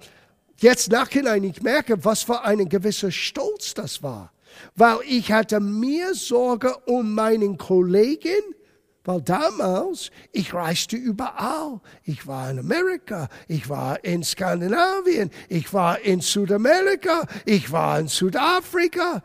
[0.58, 4.34] jetzt nachhinein, ich merke, was für ein gewisser Stolz das war
[4.74, 8.54] weil ich hatte mir Sorge um meinen Kollegen,
[9.04, 11.80] weil damals, ich reiste überall.
[12.04, 18.08] Ich war in Amerika, ich war in Skandinavien, ich war in Südamerika, ich war in
[18.08, 19.22] Südafrika,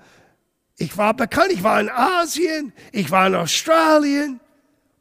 [0.79, 4.39] ich war bekannt, ich war in Asien, ich war in Australien.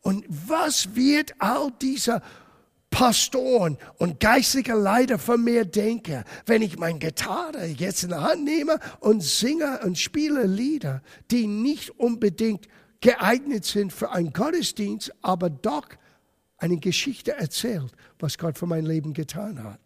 [0.03, 2.21] Und was wird all dieser
[2.91, 8.45] Pastoren und geistige Leiter von mir denke, wenn ich mein Gitarre jetzt in der Hand
[8.45, 12.67] nehme und singe und spiele Lieder, die nicht unbedingt
[13.01, 15.89] geeignet sind für einen Gottesdienst, aber doch
[16.57, 19.79] eine Geschichte erzählt, was Gott für mein Leben getan hat.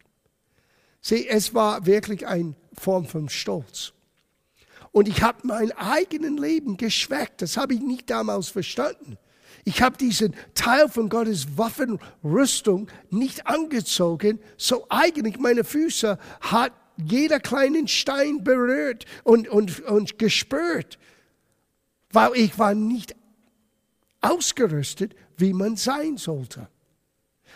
[1.01, 3.93] Sieh, es war wirklich eine Form von Stolz.
[4.93, 7.41] Und ich habe mein eigenes Leben geschwächt.
[7.41, 9.17] Das habe ich nicht damals verstanden.
[9.65, 17.39] Ich habe diesen Teil von Gottes Waffenrüstung nicht angezogen, so eigentlich meine Füße hat jeder
[17.39, 20.99] kleinen Stein berührt und, und, und gespürt,
[22.11, 23.15] weil ich war nicht
[24.21, 26.67] ausgerüstet, wie man sein sollte.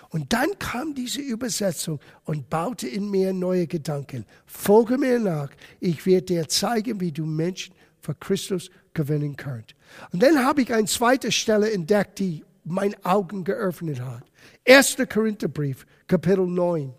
[0.10, 4.26] Und dann kam diese Übersetzung und baute in mir neue Gedanken.
[4.46, 9.76] Folge mir nach, ich werde dir zeigen, wie du Menschen für Christus gewinnen könnt.
[10.12, 14.24] Und dann habe ich eine zweite Stelle entdeckt, die meine Augen geöffnet hat.
[14.68, 14.98] 1.
[15.10, 16.94] Korintherbrief, Kapitel 9.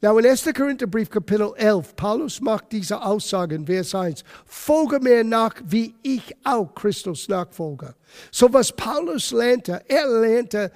[0.00, 0.44] Now in 1.
[0.54, 4.22] Korintherbrief, Kapitel 11, Paulus macht diese Aussage in Vers 1.
[4.46, 7.96] Folge mir nach, wie ich auch Christus nachfolge.
[8.30, 10.70] So was Paulus lernte, er lernte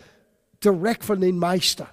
[0.65, 1.89] direkt von den Meister.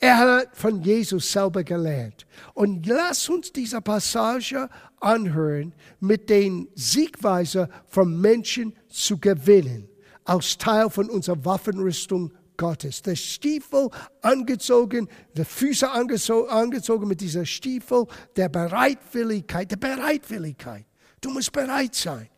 [0.00, 2.26] Er hat von Jesus selber gelernt.
[2.52, 4.68] Und lass uns diese Passage
[5.00, 9.88] anhören, mit den Siegweise von Menschen zu gewinnen,
[10.24, 13.02] als Teil von unserer Waffenrüstung Gottes.
[13.02, 13.88] Der Stiefel
[14.20, 18.06] angezogen, die Füße angezogen mit dieser Stiefel
[18.36, 20.84] der Bereitwilligkeit, der Bereitwilligkeit.
[21.20, 22.28] Du musst bereit sein,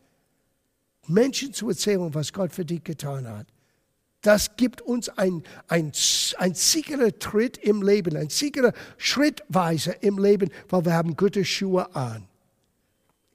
[1.07, 3.47] Menschen zu erzählen, was Gott für dich getan hat.
[4.27, 5.93] Das gibt uns ein, ein,
[6.37, 11.95] ein sicherer Tritt im Leben, ein sicherer Schrittweise im Leben, weil wir haben gute Schuhe
[11.95, 12.27] an.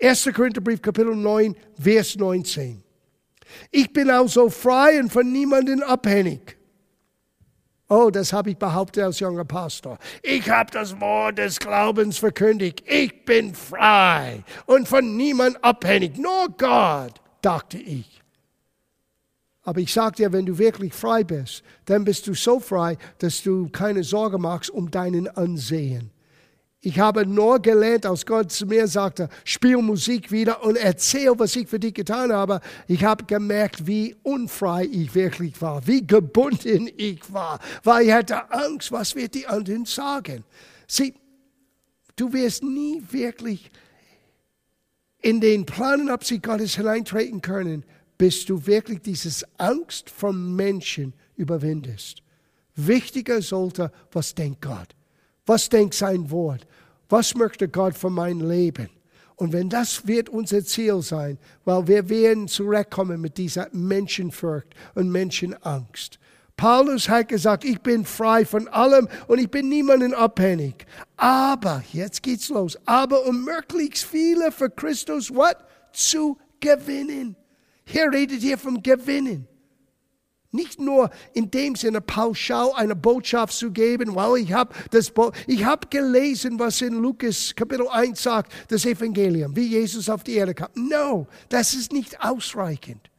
[0.03, 0.29] 1.
[0.35, 2.83] Korintherbrief, Kapitel 9, Vers 19.
[3.71, 6.59] Ich bin also frei und von niemandem abhängig.
[7.89, 9.97] Oh, das habe ich behauptet als junger Pastor.
[10.23, 12.83] Ich habe das Wort des Glaubens verkündigt.
[12.87, 16.19] Ich bin frei und von niemandem abhängig.
[16.19, 18.22] Nur Gott, dachte ich.
[19.62, 23.42] Aber ich sage dir, wenn du wirklich frei bist, dann bist du so frei, dass
[23.42, 26.11] du keine Sorge machst um deinen Ansehen.
[26.85, 31.55] Ich habe nur gelernt, als Gott zu mir sagte, spiel Musik wieder und erzähl, was
[31.55, 32.61] ich für dich getan habe.
[32.88, 38.51] Ich habe gemerkt, wie unfrei ich wirklich war, wie gebunden ich war, weil ich hatte
[38.51, 40.42] Angst, was wird die anderen sagen.
[40.88, 41.14] Sieh,
[42.16, 43.70] du wirst nie wirklich
[45.20, 47.85] in den Plan und Absicht Gottes hineintreten können,
[48.18, 52.22] bis du wirklich dieses Angst von Menschen überwindest.
[52.75, 54.94] Wichtiger sollte, was denkt Gott?
[55.46, 56.66] Was denkt sein Wort?
[57.09, 58.88] Was möchte Gott für mein Leben?
[59.37, 65.11] Und wenn das wird unser Ziel sein, weil wir werden zurückkommen mit dieser Menschenfurcht und
[65.11, 66.18] Menschenangst.
[66.57, 70.87] Paulus hat gesagt, ich bin frei von allem und ich bin niemanden abhängig.
[71.16, 75.57] Aber, jetzt geht's los, aber um möglichst viele für Christus, was?
[75.92, 77.37] Zu gewinnen.
[77.85, 79.47] Hier redet hier vom Gewinnen.
[80.55, 85.33] Nicht nur in dem Sinne pauschal eine Botschaft zu geben, weil ich habe das, Bo
[85.47, 90.35] ich habe gelesen, was in Lukas Kapitel 1 sagt, das Evangelium, wie Jesus auf die
[90.35, 90.68] Erde kam.
[90.75, 93.11] No, das ist nicht ausreichend.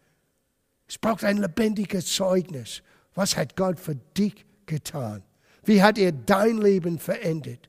[0.88, 2.84] Es braucht ein lebendiges Zeugnis.
[3.16, 5.24] Was hat Gott für dich getan?
[5.64, 7.68] Wie hat er dein Leben verändert?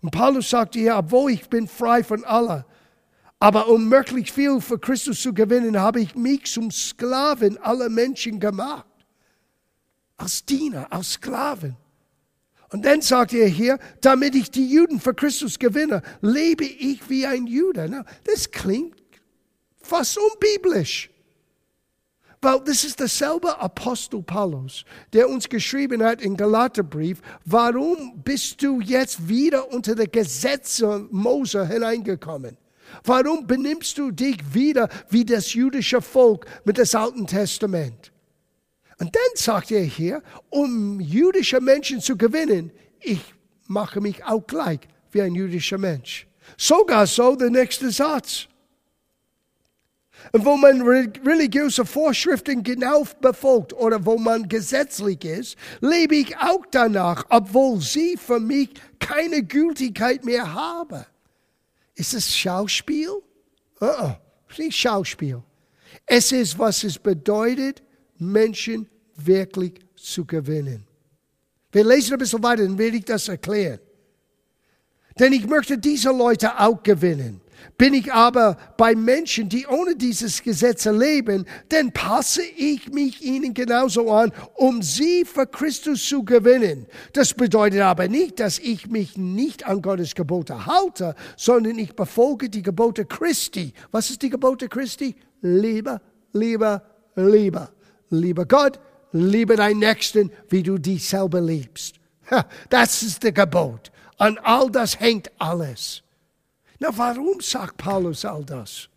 [0.00, 2.64] Und Paulus sagt hier, obwohl ich bin frei von aller,
[3.40, 8.40] Aber um möglichst viel für Christus zu gewinnen, habe ich mich zum Sklaven aller Menschen
[8.40, 8.86] gemacht.
[10.16, 11.76] Als Diener, als Sklaven.
[12.70, 17.24] Und dann sagt er hier, damit ich die Juden für Christus gewinne, lebe ich wie
[17.24, 17.88] ein Jude.
[17.88, 19.00] Na, das klingt
[19.80, 21.08] fast unbiblisch.
[22.40, 28.80] Weil das ist derselbe Apostel Paulus, der uns geschrieben hat im Galaterbrief, warum bist du
[28.80, 32.56] jetzt wieder unter die Gesetze Mose hineingekommen?
[33.04, 38.12] Warum benimmst du dich wieder wie das jüdische Volk mit dem Alten Testament?
[39.00, 43.20] Und dann sagt er hier, um jüdische Menschen zu gewinnen, ich
[43.66, 44.80] mache mich auch gleich
[45.12, 46.26] wie ein jüdischer Mensch.
[46.56, 48.48] Sogar so der nächste Satz.
[50.32, 56.64] Und wo man religiöse Vorschriften genau befolgt oder wo man gesetzlich ist, lebe ich auch
[56.70, 61.04] danach, obwohl sie für mich keine Gültigkeit mehr haben.
[61.98, 63.10] Ist es Schauspiel?
[63.80, 64.16] Uh -uh,
[64.56, 65.42] nicht Schauspiel.
[66.06, 67.82] Es ist, was es bedeutet,
[68.18, 70.86] Menschen wirklich zu gewinnen.
[71.72, 73.80] Wir lesen ein bisschen weiter, dann werde ich das erklären.
[75.18, 77.40] Denn ich möchte diese Leute auch gewinnen.
[77.76, 83.54] Bin ich aber bei Menschen, die ohne dieses Gesetz leben, dann passe ich mich ihnen
[83.54, 86.86] genauso an, um sie für Christus zu gewinnen.
[87.12, 92.50] Das bedeutet aber nicht, dass ich mich nicht an Gottes Gebote halte, sondern ich befolge
[92.50, 93.72] die Gebote Christi.
[93.92, 95.14] Was ist die Gebote Christi?
[95.40, 96.00] Liebe,
[96.32, 96.82] liebe,
[97.14, 97.68] liebe.
[98.10, 98.80] Liebe Gott,
[99.12, 101.96] liebe deinen Nächsten, wie du dich selber liebst.
[102.70, 103.92] Das ist der Gebot.
[104.16, 106.02] An all das hängt alles.
[106.78, 108.88] Na, warum sagt Paulus all das?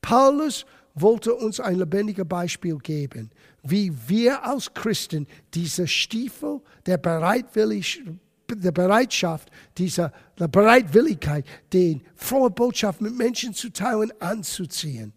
[0.00, 3.30] Paulus wollte uns ein lebendiges Beispiel geben,
[3.62, 8.02] wie wir als Christen diese Stiefel der, Bereitwillig,
[8.48, 15.12] der Bereitschaft, dieser der Bereitwilligkeit, den frohe Botschaft mit Menschen zu teilen, anzuziehen.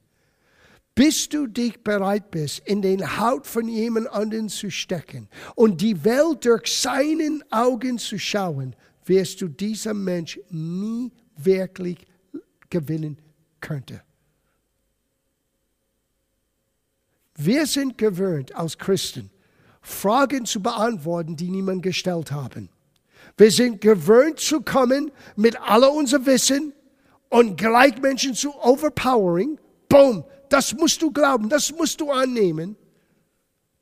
[0.96, 6.04] Bis du dich bereit bist, in den Haut von jemand anderen zu stecken und die
[6.04, 11.10] Welt durch seinen Augen zu schauen, wirst du diesem Mensch nie
[11.46, 12.06] wirklich
[12.70, 13.18] gewinnen
[13.62, 14.02] könnte.
[17.36, 19.32] Wir sind gewöhnt als Christen,
[19.82, 22.70] Fragen zu beantworten, die niemand gestellt haben.
[23.38, 26.74] Wir sind gewöhnt zu kommen mit aller unser Wissen
[27.30, 29.58] und gleich Menschen zu overpowering.
[29.88, 32.76] Boom, das musst du glauben, das musst du annehmen,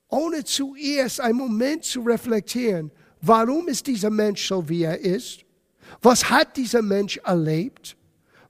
[0.10, 2.92] ohne zuerst einen Moment zu reflektieren,
[3.22, 5.47] warum ist dieser Mensch so, wie er ist?
[6.02, 7.96] Was hat dieser Mensch erlebt?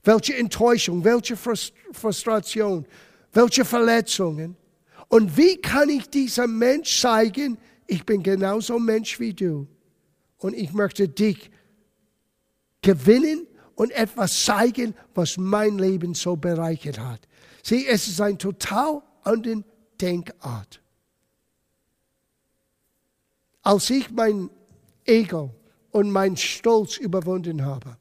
[0.04, 2.86] Welche Enttäuschung, welche Frustration,
[3.34, 4.56] welche Verletzungen?
[5.10, 7.58] Und wie kann ich diesem Mensch zeigen,
[7.88, 9.68] ich bin genauso Mensch wie du
[10.38, 11.50] und ich möchte dich
[12.82, 17.28] gewinnen und etwas zeigen, was mein Leben so bereichert hat.
[17.64, 19.64] Sieh, es ist ein total andere
[20.00, 20.82] Denkart.
[23.62, 24.50] Als ich mein
[25.06, 25.54] Ego
[25.98, 27.98] und mein Stolz überwunden habe.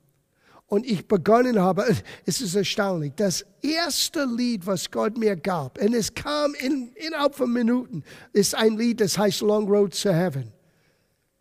[0.66, 1.86] Und ich begonnen habe,
[2.26, 7.34] es ist erstaunlich, das erste Lied, was Gott mir gab, und es kam in, innerhalb
[7.34, 10.52] von Minuten, ist ein Lied, das heißt Long Road to Heaven.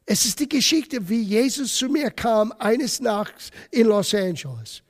[0.06, 4.82] Es ist die Geschichte, wie Jesus zu mir kam eines Nachts in Los Angeles.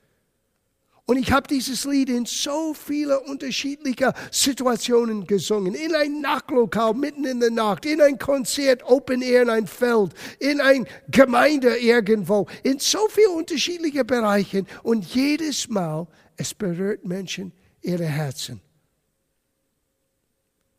[1.08, 5.76] Und ich habe dieses Lied in so viele unterschiedliche Situationen gesungen.
[5.76, 10.14] In ein Nachtlokal mitten in der Nacht, in ein Konzert, Open Air in ein Feld,
[10.40, 14.64] in ein Gemeinde irgendwo, in so viele unterschiedliche Bereiche.
[14.82, 18.60] Und jedes Mal, es berührt Menschen ihre Herzen.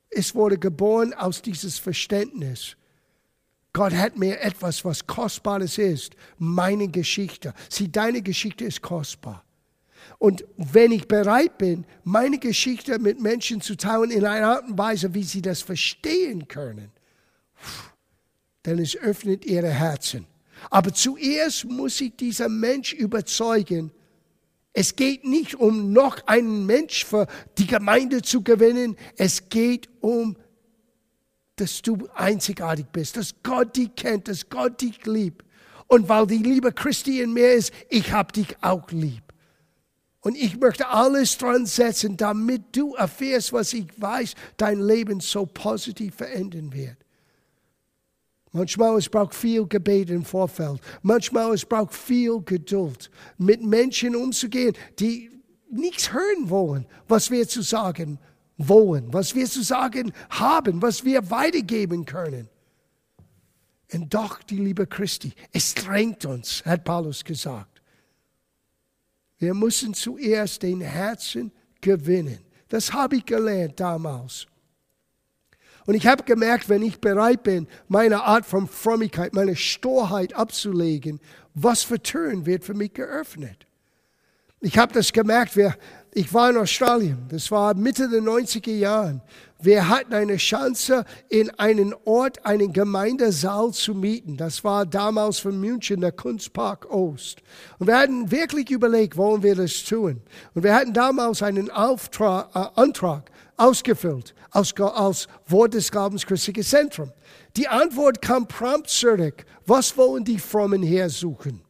[0.09, 2.75] Es wurde geboren aus dieses Verständnis.
[3.71, 6.17] Gott hat mir etwas, was Kostbares ist.
[6.37, 7.53] Meine Geschichte.
[7.69, 9.46] Sieh, deine Geschichte ist kostbar.
[10.19, 14.77] Und wenn ich bereit bin, meine Geschichte mit Menschen zu teilen in einer Art und
[14.77, 16.91] Weise, wie sie das verstehen können,
[18.63, 20.25] dann es öffnet ihre Herzen.
[20.69, 23.91] Aber zuerst muss ich dieser Mensch überzeugen,
[24.73, 27.27] es geht nicht um noch einen Mensch für
[27.58, 30.36] die Gemeinde zu gewinnen, es geht um,
[31.56, 35.43] dass du einzigartig bist, dass Gott dich kennt, dass Gott dich liebt.
[35.88, 39.26] Und weil die Liebe Christi in mir ist, ich hab dich auch lieb.
[40.27, 45.45] Und ich möchte alles dran setzen, damit du erfährst, was ich weiß, dein Leben so
[45.45, 46.97] positiv verändern wird.
[48.52, 50.81] Manchmal es braucht viel Gebet im Vorfeld.
[51.02, 55.31] Manchmal es braucht viel Geduld, mit Menschen umzugehen, die
[55.71, 58.19] nichts hören wollen, was wir zu sagen
[58.58, 62.49] wollen, was wir zu sagen haben, was wir weitergeben können.
[63.93, 67.77] Und doch die Liebe Christi, es drängt uns, hat Paulus gesagt.
[69.38, 72.40] Wir müssen zuerst den Herzen gewinnen.
[72.69, 74.48] Das habe ich gelernt damals.
[75.85, 81.21] Und ich habe gemerkt, wenn ich bereit bin, meine Art von Frömmigkeit, meine Sturheit abzulegen,
[81.54, 83.65] was für Türen wird für mich geöffnet.
[84.60, 85.58] Ich habe das gemerkt,
[86.13, 89.21] ich war in Australien, das war Mitte der 90er Jahren.
[89.60, 94.37] Wir hatten eine Chance, in einen Ort einen Gemeindesaal zu mieten.
[94.37, 97.41] Das war damals von München, der Kunstpark Ost.
[97.79, 100.21] Und wir hatten wirklich überlegt, wollen wir das tun?
[100.53, 106.69] Und wir hatten damals einen Auftrag, äh, Antrag ausgefüllt aus, aus Wort des Glaubens Christliches
[106.69, 107.12] Zentrum.
[107.55, 109.45] Die Antwort kam prompt zurück.
[109.65, 111.66] Was wollen die Frommen hier suchen?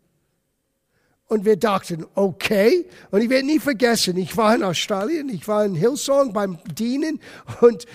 [1.28, 2.86] Und wir dachten, okay.
[3.11, 7.19] Und ich werde nie vergessen, ich war in Australien, ich war in Hillsong beim Dienen
[7.61, 7.86] und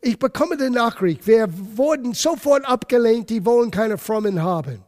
[0.00, 4.82] ich bekomme die Nachricht, wir wurden sofort abgelehnt, die wollen keine Frommen haben.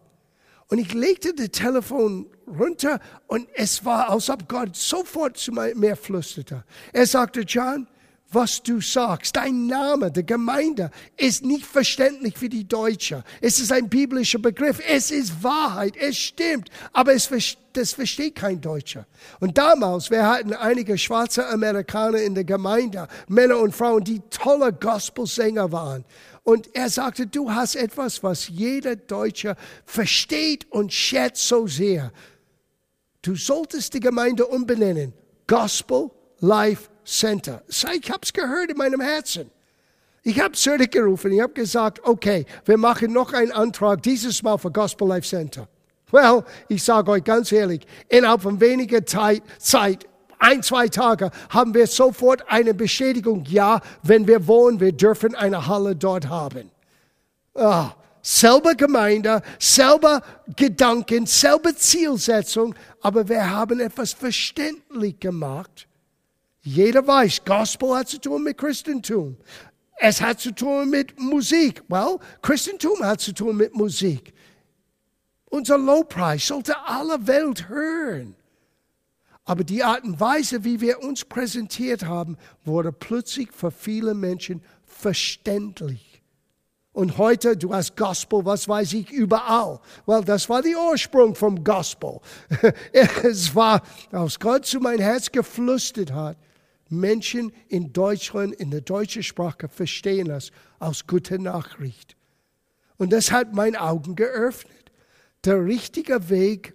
[0.68, 5.96] Und ich legte das Telefon runter und es war, als ob Gott sofort zu mir
[5.96, 6.64] flüsterte.
[6.92, 7.86] Er sagte, John,
[8.32, 9.36] was du sagst.
[9.36, 13.24] Dein Name, der Gemeinde, ist nicht verständlich für die Deutsche.
[13.40, 14.80] Es ist ein biblischer Begriff.
[14.88, 15.96] Es ist Wahrheit.
[15.96, 16.70] Es stimmt.
[16.92, 17.28] Aber es,
[17.72, 19.06] das versteht kein Deutscher.
[19.40, 24.72] Und damals, wir hatten einige schwarze Amerikaner in der Gemeinde, Männer und Frauen, die tolle
[24.72, 26.04] Gospelsänger waren.
[26.44, 32.12] Und er sagte, du hast etwas, was jeder Deutsche versteht und schätzt so sehr.
[33.22, 35.12] Du solltest die Gemeinde umbenennen.
[35.46, 36.10] Gospel
[36.40, 37.62] Life Center.
[37.68, 39.50] Ich habe es gehört in meinem Herzen.
[40.24, 44.70] Ich habe zurückgerufen, ich habe gesagt, okay, wir machen noch einen Antrag, dieses Mal für
[44.70, 45.66] Gospel Life Center.
[46.12, 50.06] Well, ich sage euch ganz ehrlich, innerhalb von weniger Zeit, Zeit,
[50.38, 55.66] ein, zwei Tage, haben wir sofort eine Bestätigung, ja, wenn wir wollen, wir dürfen eine
[55.66, 56.70] Halle dort haben.
[57.54, 57.86] Oh,
[58.20, 60.22] selber Gemeinde, selber
[60.54, 65.88] Gedanken, selber Zielsetzung, aber wir haben etwas verständlich gemacht
[66.62, 69.36] jeder weiß, Gospel hat zu tun mit Christentum.
[69.96, 71.82] Es hat zu tun mit Musik.
[71.88, 74.32] Well, Christentum hat zu tun mit Musik.
[75.46, 78.34] Unser Lobpreis sollte alle Welt hören.
[79.44, 84.62] Aber die Art und Weise, wie wir uns präsentiert haben, wurde plötzlich für viele Menschen
[84.84, 86.22] verständlich.
[86.92, 89.80] Und heute, du hast Gospel, was weiß ich, überall.
[90.06, 92.20] Well, das war der Ursprung vom Gospel.
[92.92, 93.82] es war,
[94.12, 96.36] als Gott zu mein Herz geflüstert hat,
[96.92, 102.16] Menschen in Deutschland, in der deutschen Sprache verstehen das als gute Nachricht.
[102.96, 104.92] Und das hat meine Augen geöffnet.
[105.44, 106.74] Der richtige Weg,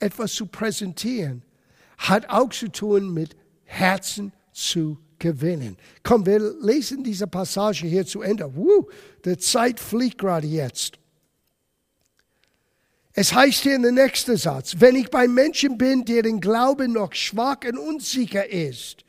[0.00, 1.42] etwas zu präsentieren,
[1.98, 5.76] hat auch zu tun mit Herzen zu gewinnen.
[6.02, 8.56] Komm, wir lesen diese Passage hier zu Ende.
[8.56, 8.88] Woo,
[9.24, 10.98] die Zeit fliegt gerade jetzt.
[13.12, 17.12] Es heißt hier in der nächsten Satz, wenn ich bei Menschen bin, deren Glaube noch
[17.14, 19.04] schwach und unsicher ist,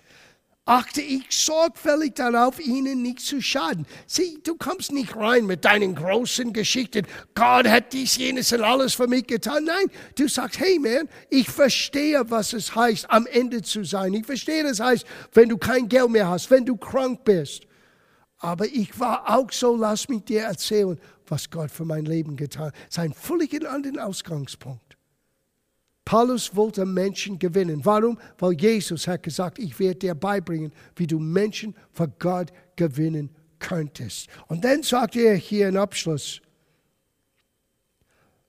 [0.69, 3.87] achte ich sorgfältig darauf, ihnen nicht zu schaden.
[4.05, 7.07] Sieh, du kommst nicht rein mit deinen großen Geschichten.
[7.33, 9.63] Gott hat dies, jenes und alles für mich getan.
[9.65, 14.13] Nein, du sagst, hey man, ich verstehe, was es heißt, am Ende zu sein.
[14.13, 17.63] Ich verstehe, das heißt, wenn du kein Geld mehr hast, wenn du krank bist.
[18.37, 22.67] Aber ich war auch so, lass mich dir erzählen, was Gott für mein Leben getan
[22.67, 22.75] hat.
[22.89, 24.98] Sein völlig anderen Ausgangspunkt.
[26.09, 27.85] Paulus wollte Menschen gewinnen.
[27.85, 28.17] Warum?
[28.39, 33.29] Weil Jesus hat gesagt, ich werde dir beibringen, wie du Menschen für Gott gewinnen
[33.59, 34.27] könntest.
[34.47, 36.41] Und dann sagt er hier im Abschluss,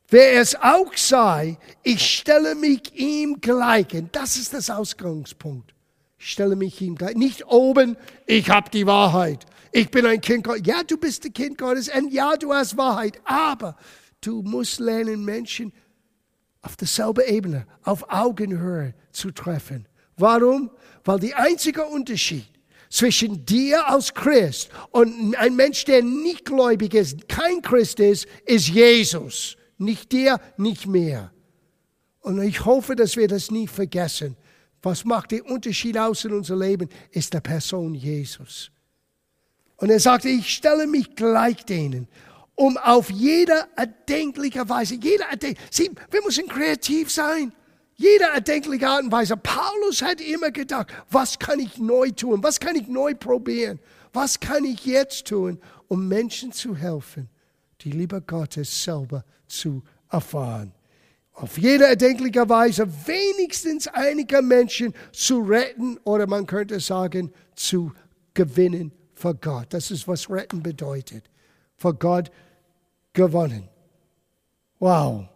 [0.09, 3.93] wer es auch sei, ich stelle mich ihm gleich.
[3.93, 5.75] Und das ist das Ausgangspunkt.
[6.19, 7.15] Ich stelle mich ihm gleich.
[7.15, 9.45] Nicht oben, ich habe die Wahrheit.
[9.71, 10.63] Ich bin ein Kind Gottes.
[10.65, 13.21] Ja, du bist ein Kind Gottes und ja, du hast Wahrheit.
[13.27, 13.77] Aber
[14.23, 15.75] du musst lernen, Menschen
[16.63, 19.87] auf derselben Ebene, auf Augenhöhe zu treffen.
[20.17, 20.71] Warum?
[21.05, 22.47] Weil der einzige Unterschied
[22.91, 28.69] zwischen dir als Christ und ein Mensch, der nicht gläubig ist, kein Christ ist, ist
[28.69, 29.57] Jesus.
[29.79, 31.33] Nicht dir, nicht mehr.
[32.21, 34.37] Und ich hoffe, dass wir das nie vergessen.
[34.83, 38.71] Was macht den Unterschied aus in unser Leben, ist der Person Jesus.
[39.77, 42.09] Und er sagte, ich stelle mich gleich denen
[42.61, 45.25] um auf jede erdenkliche Weise, jeder
[45.71, 47.55] Sie, wir müssen kreativ sein.
[47.97, 49.35] Jede erdenkliche Art und Weise.
[49.39, 52.43] Paulus hat immer gedacht, was kann ich neu tun?
[52.43, 53.81] Was kann ich neu probieren?
[54.13, 55.59] Was kann ich jetzt tun,
[55.89, 57.31] um Menschen zu helfen,
[57.81, 60.73] die Liebe Gottes selber zu erfahren?
[61.33, 67.93] Auf jede erdenkliche Weise wenigstens einige Menschen zu retten oder man könnte sagen, zu
[68.35, 69.69] gewinnen für Gott.
[69.71, 71.25] Das ist, was retten bedeutet.
[71.79, 72.31] Für Gott
[73.13, 73.69] gewonnen.
[74.79, 75.27] Wow.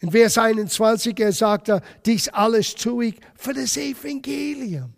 [0.00, 4.92] In Vers 21, er sagte, dies alles tue ich für das Evangelium.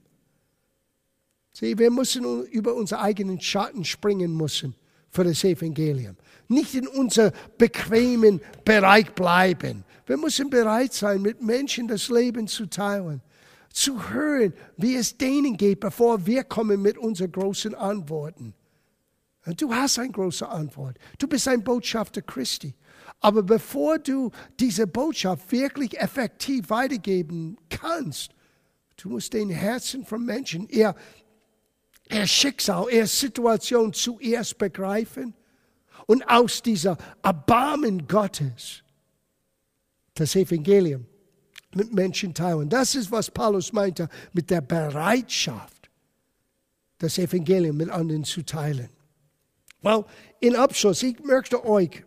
[1.53, 4.75] Sieh, wir müssen über unsere eigenen Schatten springen müssen
[5.11, 6.17] für das Evangelium.
[6.49, 9.85] Nicht in unser bequemen Bereich bleiben.
[10.07, 13.23] Wir müssen bereit sein, mit Menschen das Leben zu teilen,
[13.71, 18.55] zu hören, wie es denen geht, bevor wir kommen mit unseren großen Antworten.
[19.47, 20.97] Du hast eine große Antwort.
[21.19, 22.75] Du bist ein Botschafter Christi.
[23.21, 28.33] Aber bevor du diese Botschaft wirklich effektiv weitergeben kannst,
[28.97, 30.95] du musst den Herzen von Menschen, ihr,
[32.11, 35.35] ihr Schicksal, ihr Situation zuerst begreifen
[36.07, 38.83] und aus dieser Erbarmen Gottes
[40.15, 41.07] das Evangelium
[41.75, 42.69] mit Menschen teilen.
[42.69, 45.91] Das ist, was Paulus meinte mit der Bereitschaft,
[46.99, 48.94] das Evangelium mit anderen zu teilen.
[49.85, 50.07] Well,
[50.41, 52.03] in Abschluss, ich möchte euch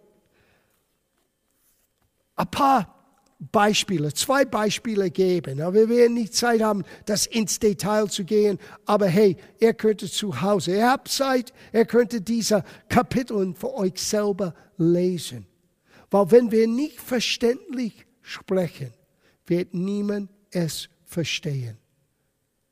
[2.35, 2.93] ein paar
[3.39, 5.61] Beispiele, zwei Beispiele geben.
[5.61, 8.57] Aber wir werden nicht Zeit haben, das ins Detail zu gehen.
[8.85, 14.01] Aber hey, ihr könntet zu Hause, ihr habt Zeit, ihr könntet diese Kapitel für euch
[14.01, 15.45] selber lesen.
[16.09, 18.91] Weil wenn wir nicht verständlich sprechen,
[19.45, 21.77] wird niemand es verstehen.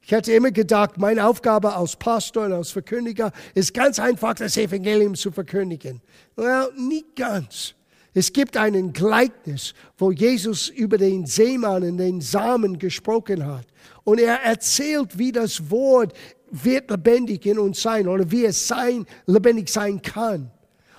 [0.07, 4.55] Ich hatte immer gedacht, meine Aufgabe als Pastor und als Verkündiger ist ganz einfach, das
[4.55, 5.99] Evangelium zu verkündigen.
[6.35, 7.73] Well, nicht ganz.
[8.13, 13.65] Es gibt einen Gleichnis, wo Jesus über den Seemann und den Samen gesprochen hat.
[14.03, 16.13] Und er erzählt, wie das Wort
[16.51, 20.51] wird lebendig in uns sein oder wie es sein, lebendig sein kann.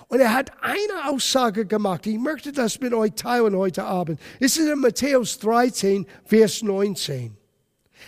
[0.08, 2.08] Und er hat eine Aussage gemacht.
[2.08, 4.18] Ich möchte das mit euch teilen heute Abend.
[4.40, 7.35] Es ist in Matthäus 13, Vers 19.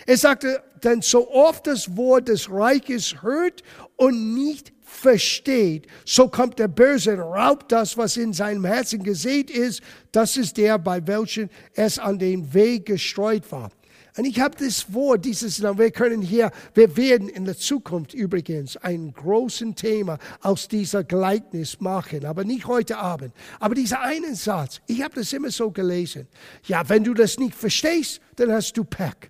[0.05, 3.63] Er sagte, denn so oft das Wort des Reiches hört
[3.95, 9.81] und nicht versteht, so kommt der Böse, raubt das, was in seinem Herzen gesät ist.
[10.11, 13.71] Das ist der, bei welchem es an den Weg gestreut war.
[14.17, 18.75] Und ich habe das Wort, dieses, wir können hier, wir werden in der Zukunft übrigens
[18.75, 23.33] ein großes Thema aus dieser Gleichnis machen, aber nicht heute Abend.
[23.59, 26.27] Aber dieser einen Satz, ich habe das immer so gelesen.
[26.65, 29.29] Ja, wenn du das nicht verstehst, dann hast du Pech.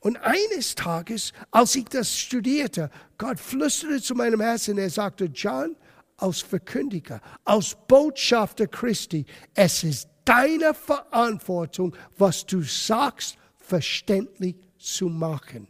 [0.00, 5.76] Und eines Tages, als ich das studierte, Gott flüsterte zu meinem Herzen, er sagte, John,
[6.16, 9.24] als Verkündiger, als Botschafter Christi,
[9.54, 15.68] es ist deine Verantwortung, was du sagst, verständlich zu machen.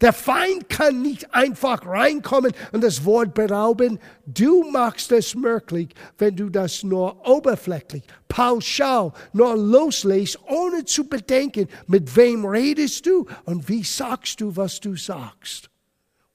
[0.00, 3.98] Der Feind kann nicht einfach reinkommen und das Wort berauben.
[4.26, 11.68] Du machst es möglich, wenn du das nur oberflächlich, pauschal, nur loslässt, ohne zu bedenken,
[11.86, 15.70] mit wem redest du und wie sagst du, was du sagst.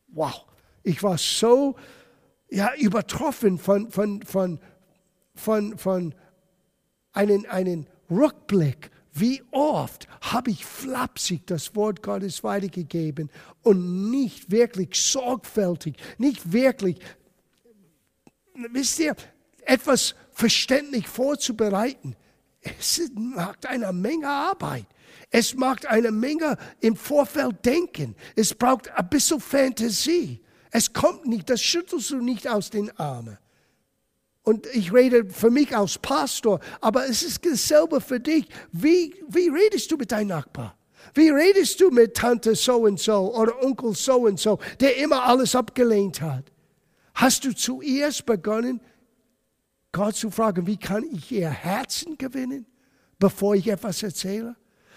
[0.08, 0.46] Wow,
[0.84, 1.76] ich war so
[2.50, 4.60] ja, übertroffen von, von, von,
[5.36, 6.16] von, von
[7.14, 13.30] einem, einen Rückblick wie oft habe ich flapsig das Wort Gottes weitergegeben
[13.64, 17.00] und nicht wirklich sorgfältig, nicht wirklich,
[18.72, 19.16] wisst ihr,
[19.66, 22.16] etwas verständlich vorzubereiten.
[22.62, 24.86] Es macht eine Menge Arbeit.
[25.32, 28.16] Es macht eine Menge im Vorfeld denken.
[28.36, 30.42] Es braucht ein bisschen Fantasie.
[30.72, 33.38] Es kommt nicht, das schüttelst du nicht aus den Armen.
[34.50, 38.48] Und ich rede für mich als Pastor, aber es ist dasselbe für dich.
[38.72, 40.76] Wie, wie redest du mit deinem Nachbar?
[41.14, 45.24] Wie redest du mit Tante so und so oder Onkel so und so, der immer
[45.24, 46.46] alles abgelehnt hat?
[47.14, 48.82] Hast du zuerst begonnen,
[49.92, 52.66] Gott zu fragen, wie kann ich ihr Herzen gewinnen,
[53.20, 54.56] bevor ich etwas erzähle?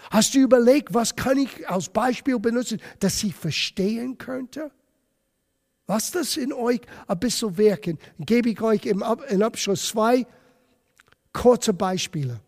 [0.09, 4.71] Hast du überlegt, was kann ich als Beispiel benutzen, dass sie verstehen könnte?
[5.87, 7.99] Lasst das in euch ein bisschen wirken.
[8.19, 10.25] Gebe ich euch im Abschluss zwei
[11.33, 12.39] kurze Beispiele.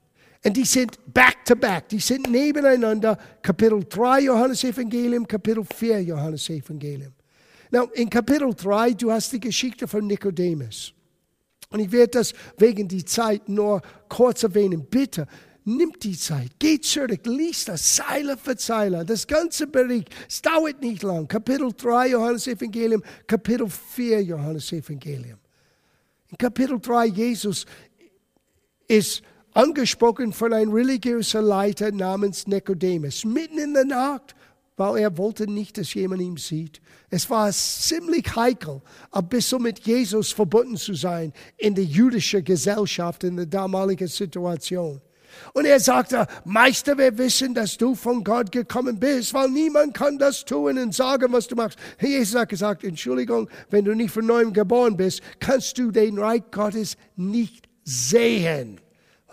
[0.45, 3.17] Und die sind back to back, die sind nebeneinander.
[3.41, 7.13] Kapitel 3 Johannes Evangelium, Kapitel 4 Johannes Evangelium.
[7.71, 10.93] Now, in Kapitel 3, du hast die Geschichte von Nikodemus.
[11.69, 14.85] Und ich werde das wegen der Zeit nur kurz erwähnen.
[14.85, 15.27] Bitte
[15.67, 20.09] Nimm die Zeit, geh zurück, lies das Zeile für Zeile, das ganze Bericht.
[20.29, 21.27] Es dauert nicht lang.
[21.27, 25.39] Kapitel 3 Johannes Evangelium, Kapitel 4 Johannes Evangelium.
[26.29, 27.65] In Kapitel 3 Jesus
[28.87, 34.35] ist angesprochen von einem religiösen Leiter namens Nikodemus, mitten in der Nacht,
[34.77, 36.79] weil er wollte nicht, dass jemand ihn sieht.
[37.09, 43.23] Es war ziemlich heikel, ein bisschen mit Jesus verbunden zu sein in der jüdischen Gesellschaft,
[43.23, 45.01] in der damaligen Situation.
[45.53, 50.17] Und er sagte, Meister, wir wissen, dass du von Gott gekommen bist, weil niemand kann
[50.17, 51.77] das tun und sagen, was du machst.
[51.99, 56.43] Jesus hat gesagt, Entschuldigung, wenn du nicht von neuem geboren bist, kannst du den Reich
[56.51, 58.79] Gottes nicht sehen.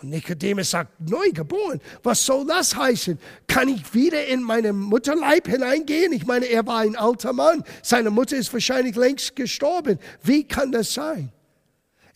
[0.03, 3.17] Und Nikodemus sagt, neu geboren, was soll das heißen?
[3.47, 6.11] Kann ich wieder in meine Mutterleib hineingehen?
[6.11, 7.63] Ich meine, er war ein alter Mann.
[7.81, 9.97] Seine Mutter ist wahrscheinlich längst gestorben.
[10.21, 11.31] Wie kann das sein?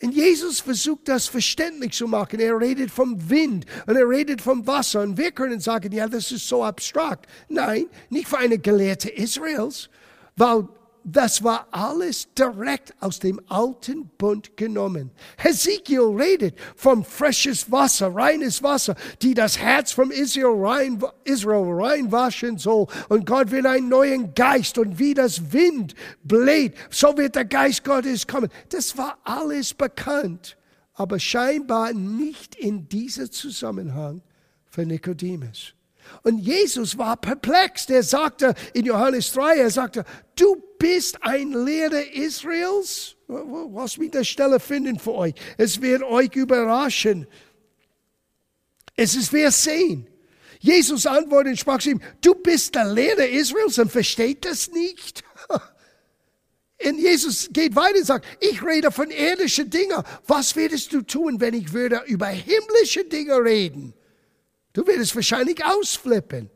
[0.02, 2.38] Und Jesus versucht das verständlich zu machen.
[2.38, 5.02] Er redet vom Wind und er redet vom Wasser.
[5.02, 7.26] Und wir können sagen, ja, das ist so abstrakt.
[7.48, 9.90] Nein, nicht für eine Gelehrte Israels,
[10.36, 10.68] weil
[11.04, 15.10] das war alles direkt aus dem alten Bund genommen.
[15.36, 22.58] Hezekiel redet vom frisches Wasser, reines Wasser, die das Herz von Israel, rein, Israel reinwaschen
[22.58, 22.86] soll.
[23.08, 24.78] Und Gott will einen neuen Geist.
[24.78, 28.50] Und wie das Wind bläht, so wird der Geist Gottes kommen.
[28.68, 30.56] Das war alles bekannt,
[30.94, 34.22] aber scheinbar nicht in diesem Zusammenhang
[34.66, 35.74] für Nikodemus.
[36.22, 37.88] Und Jesus war perplex.
[37.88, 40.04] Er sagte in Johannes 3, er sagte,
[40.36, 43.16] du bist ein Lehrer Israels.
[43.26, 45.34] Was mit der Stelle finden für euch?
[45.56, 47.26] Es wird euch überraschen.
[48.96, 50.06] Es ist wir sehen.
[50.60, 55.22] Jesus antwortet und sprach zu ihm, du bist der Lehrer Israels und versteht das nicht?
[56.86, 60.00] Und Jesus geht weiter und sagt, ich rede von irdischen Dingen.
[60.28, 63.94] Was würdest du tun, wenn ich würde über himmlische Dinge reden?
[64.72, 66.50] Du würdest wahrscheinlich ausflippen.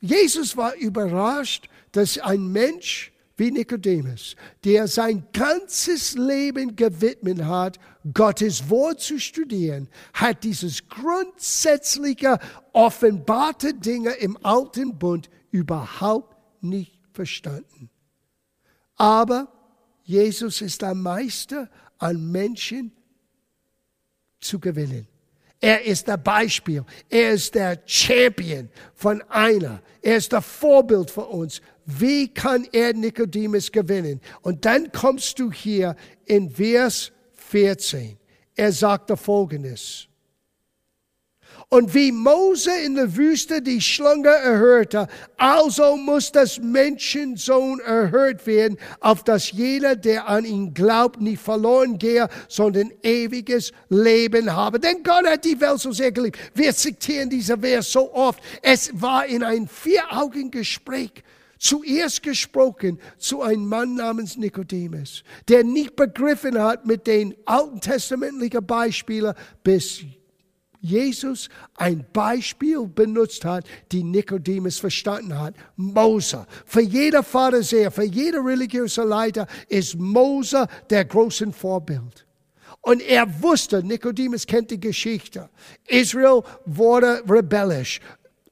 [0.00, 7.80] Jesus war überrascht, dass ein Mensch wie Nikodemus, der sein ganzes Leben gewidmet hat,
[8.12, 12.38] Gottes Wort zu studieren, hat dieses grundsätzliche,
[12.72, 17.90] offenbarte Dinge im alten Bund überhaupt nicht verstanden.
[18.96, 19.48] Aber
[20.04, 21.68] Jesus ist der Meister
[21.98, 22.92] an Menschen
[24.40, 25.08] zu gewinnen.
[25.64, 26.84] Er ist der Beispiel.
[27.08, 29.80] Er ist der Champion von einer.
[30.02, 31.62] Er ist der Vorbild für uns.
[31.86, 34.20] Wie kann er Nikodemus gewinnen?
[34.42, 35.96] Und dann kommst du hier
[36.26, 38.18] in Vers 14.
[38.54, 40.06] Er sagte Folgendes.
[41.74, 48.78] Und wie Mose in der Wüste die Schlange erhörte, also muss das Menschensohn erhört werden,
[49.00, 54.78] auf dass jeder, der an ihn glaubt, nicht verloren gehe, sondern ewiges Leben habe.
[54.78, 56.38] Denn Gott hat die Welt so sehr geliebt.
[56.54, 58.38] Wir zitieren diese Vers so oft.
[58.62, 61.24] Es war in ein vieraugigen Gespräch
[61.58, 68.64] zuerst gesprochen zu einem Mann namens Nikodemus, der nicht begriffen hat mit den alten testamentlichen
[68.64, 70.04] Beispielen bis
[70.84, 75.54] Jesus ein Beispiel benutzt hat, die Nikodemus verstanden hat.
[75.76, 76.46] Mose.
[76.66, 82.26] Für jeder Pharisäer, für jeder religiöse Leiter ist Mose der große Vorbild.
[82.82, 85.48] Und er wusste, Nikodemus kennt die Geschichte.
[85.86, 88.00] Israel wurde rebellisch.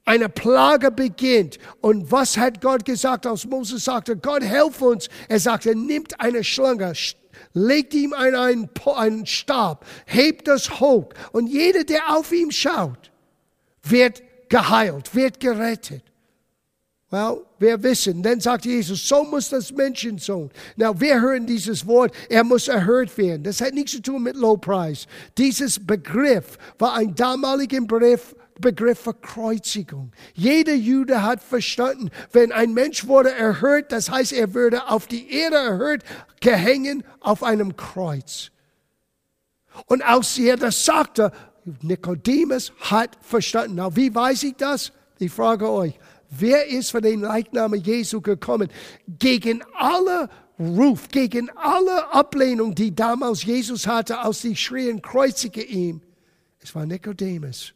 [0.06, 1.58] Eine Plage beginnt.
[1.82, 5.10] Und was hat Gott gesagt, als Moses sagte, Gott, helf uns.
[5.28, 6.94] Er sagte, nimmt eine Schlange,
[7.52, 13.10] legt ihm einen, einen Stab, hebt das hoch und jeder, der auf ihm schaut,
[13.82, 16.02] wird geheilt, wird gerettet.
[17.12, 20.50] Well, wir wissen, dann sagt Jesus, so muss das Menschensohn.
[20.76, 23.42] Now, wir hören dieses Wort, er muss erhört werden.
[23.42, 25.06] Das hat nichts zu tun mit Lowpreis.
[25.36, 30.12] Dieses Begriff war ein damaliger Begriff Begriff Verkreuzigung.
[30.32, 35.30] Jeder Jude hat verstanden, wenn ein Mensch wurde erhört, das heißt, er würde auf die
[35.30, 36.02] Erde erhört,
[36.40, 38.50] gehängen auf einem Kreuz.
[39.86, 41.30] Und als er das sagte,
[41.82, 43.76] Nikodemus hat verstanden.
[43.76, 44.92] Na, wie weiß ich das?
[45.18, 45.98] Ich frage euch,
[46.30, 48.68] wer ist von den Leichname Jesu gekommen?
[49.18, 56.02] Gegen alle Ruf, gegen alle Ablehnung, die damals Jesus hatte, als sie schrien, kreuzige ihn.
[56.60, 57.74] Es war Nikodemus.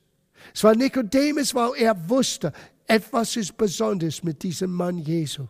[0.57, 2.51] Es war Nikodemus, weil er wusste,
[2.87, 5.49] etwas ist besonders mit diesem Mann Jesu.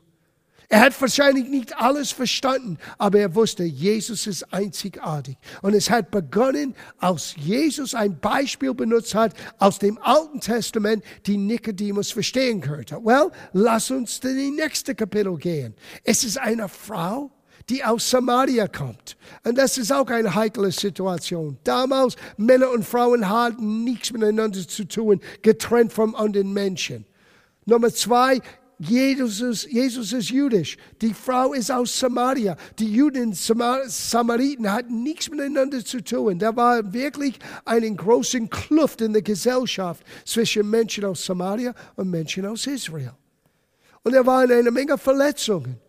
[0.69, 5.37] Er hat wahrscheinlich nicht alles verstanden, aber er wusste, Jesus ist einzigartig.
[5.63, 11.37] Und es hat begonnen, als Jesus ein Beispiel benutzt hat aus dem Alten Testament, die
[11.37, 12.97] Nikodemus verstehen könnte.
[12.97, 15.77] Well, lass uns in die nächste Kapitel gehen.
[16.03, 17.31] Es ist eine Frau,
[17.69, 19.17] die aus Samaria kommt.
[19.45, 21.59] Und das ist auch eine heikle Situation.
[21.65, 27.05] Damals, Männer und Frauen hatten nichts miteinander zu tun, getrennt von anderen Menschen.
[27.65, 28.41] Nummer zwei,
[28.79, 30.77] Jesus ist, Jesus ist jüdisch.
[31.01, 32.57] Die Frau ist aus Samaria.
[32.79, 36.39] Die Juden, Samar Samariten hatten nichts miteinander zu tun.
[36.39, 42.45] Da war wirklich einen großen Kluft in der Gesellschaft zwischen Menschen aus Samaria und Menschen
[42.45, 43.15] aus Israel.
[44.03, 45.81] Und da waren eine Menge Verletzungen.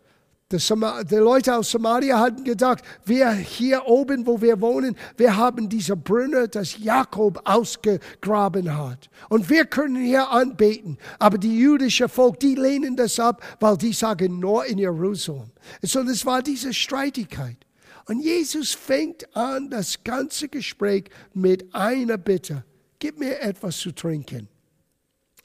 [0.50, 5.94] Die Leute aus Samaria hatten gedacht, wir hier oben, wo wir wohnen, wir haben diese
[5.94, 9.10] Brünne, das Jakob ausgegraben hat.
[9.28, 10.96] Und wir können hier anbeten.
[11.18, 15.50] Aber die jüdische Volk, die lehnen das ab, weil die sagen nur in Jerusalem.
[15.82, 17.58] Und so, das war diese Streitigkeit.
[18.06, 22.64] Und Jesus fängt an, das ganze Gespräch mit einer Bitte.
[22.98, 24.48] gib mir etwas zu trinken.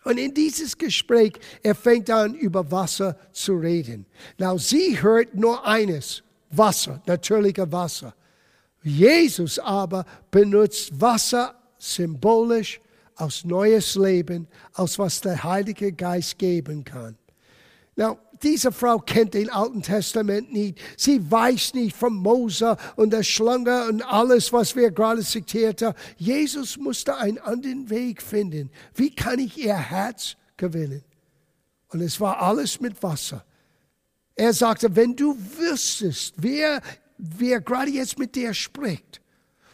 [0.04, 4.06] Und in dieses Gespräch, er fängt an, über Wasser zu reden.
[4.38, 8.14] Now, sie hört nur eines, Wasser, natürlicher Wasser.
[8.84, 12.80] Jesus aber benutzt Wasser symbolisch
[13.16, 17.18] aus neues Leben, aus was der Heilige Geist geben kann.
[17.96, 20.80] Now, diese Frau kennt den Alten Testament nicht.
[20.98, 25.98] Sie weiß nicht von Mose und der Schlange und alles, was wir gerade zitiert haben.
[26.18, 28.70] Jesus musste einen anderen Weg finden.
[28.94, 31.04] Wie kann ich ihr Herz gewinnen?
[31.90, 33.46] Und es war alles mit Wasser.
[34.36, 36.82] Er sagte, wenn du wüsstest, wer,
[37.18, 39.22] wer gerade jetzt mit dir spricht,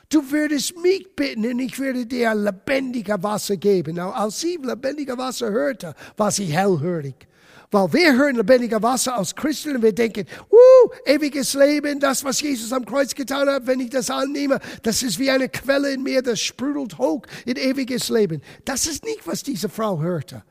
[0.09, 3.99] du würdest mich bitten und ich würde dir lebendiger Wasser geben.
[3.99, 7.28] als sie lebendiger Wasser hörte, war sie hellhörig.
[7.71, 12.41] Weil wir hören lebendiger Wasser aus Christen und wir denken, uh, ewiges Leben, das, was
[12.41, 16.01] Jesus am Kreuz getan hat, wenn ich das annehme, das ist wie eine Quelle in
[16.01, 18.41] mir, das sprudelt hoch in ewiges Leben.
[18.65, 20.43] Das ist nicht, was diese Frau hörte.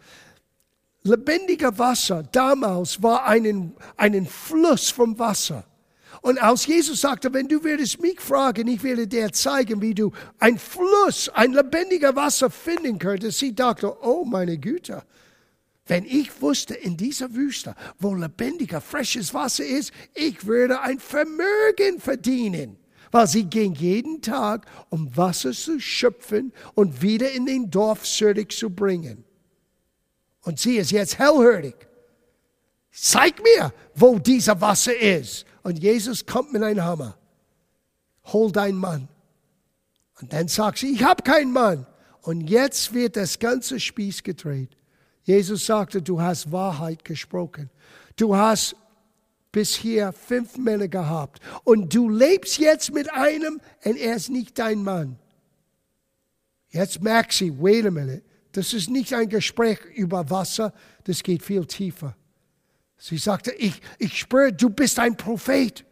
[1.02, 5.64] Lebendiger Wasser damals war einen, einen Fluss vom Wasser.
[6.22, 10.12] Und als Jesus sagte, wenn du würdest mich fragen, ich werde dir zeigen, wie du
[10.38, 15.02] ein Fluss, ein lebendiger Wasser finden könntest, sie dachte, oh meine Güte,
[15.88, 21.98] wenn ich wusste, in dieser Wüste, wo lebendiger, frisches Wasser ist, ich würde ein Vermögen
[21.98, 22.76] verdienen.
[23.10, 28.52] Weil sie ging jeden Tag, um Wasser zu schöpfen und wieder in den Dorf zurück
[28.52, 29.24] zu bringen.
[30.42, 31.74] Und sie ist jetzt hellhörig.
[32.90, 35.46] Zeig mir, wo dieser Wasser ist.
[35.62, 37.18] Und Jesus kommt mit einem Hammer.
[38.24, 39.08] Hol deinen Mann.
[40.20, 41.86] Und dann sagt sie, ich habe keinen Mann.
[42.22, 44.77] Und jetzt wird das ganze Spieß gedreht.
[45.28, 47.68] Jesus sagte, du hast Wahrheit gesprochen.
[48.16, 48.74] Du hast
[49.52, 54.58] bis hier fünf Männer gehabt und du lebst jetzt mit einem und er ist nicht
[54.58, 55.18] dein Mann.
[56.70, 58.22] Jetzt merkt sie, wait a minute,
[58.52, 60.72] das ist nicht ein Gespräch über Wasser,
[61.04, 62.16] das geht viel tiefer.
[62.96, 65.84] Sie sagte, ich, ich spüre, du bist ein Prophet.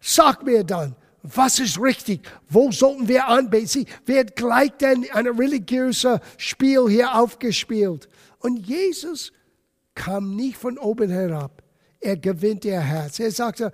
[0.00, 2.28] Sag mir dann, was ist richtig?
[2.48, 3.66] Wo sollten wir anbeten?
[3.66, 8.08] Sie wird gleich dann ein religiöses Spiel hier aufgespielt.
[8.38, 9.32] Und Jesus
[9.94, 11.62] kam nicht von oben herab.
[12.00, 13.20] Er gewinnt ihr Herz.
[13.20, 13.70] Er sagte,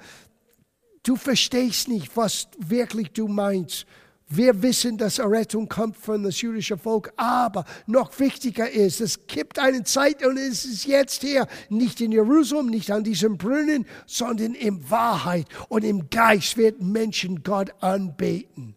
[1.03, 3.87] du verstehst nicht, was wirklich du meinst.
[4.31, 9.59] Wir wissen, dass Errettung kommt von das jüdische Volk, aber noch wichtiger ist, es gibt
[9.59, 14.55] eine Zeit und es ist jetzt hier, nicht in Jerusalem, nicht an diesem Brunnen, sondern
[14.55, 18.77] in Wahrheit und im Geist werden Menschen Gott anbeten.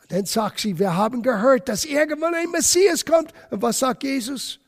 [0.00, 3.32] Und dann sagt sie, wir haben gehört, dass irgendwann ein Messias kommt.
[3.50, 4.60] Und was sagt Jesus?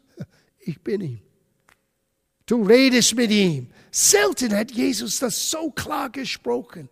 [0.59, 1.21] Ich bin ihm.
[2.45, 3.71] Du redest mit ihm.
[3.93, 6.89] Selten hat Jesus das so klar gesprochen.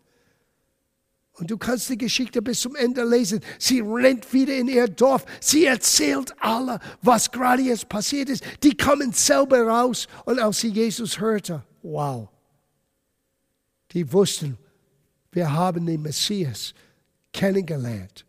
[1.38, 3.40] Und du kannst die Geschichte bis zum Ende lesen.
[3.58, 5.24] Sie rennt wieder in ihr Dorf.
[5.40, 8.42] Sie erzählt alle, was gerade jetzt passiert ist.
[8.62, 10.08] Die kommen selber raus.
[10.24, 12.28] Und als sie Jesus hörte, wow.
[13.92, 14.58] Die wussten,
[15.30, 16.74] wir haben den Messias
[17.32, 18.25] kennengelernt.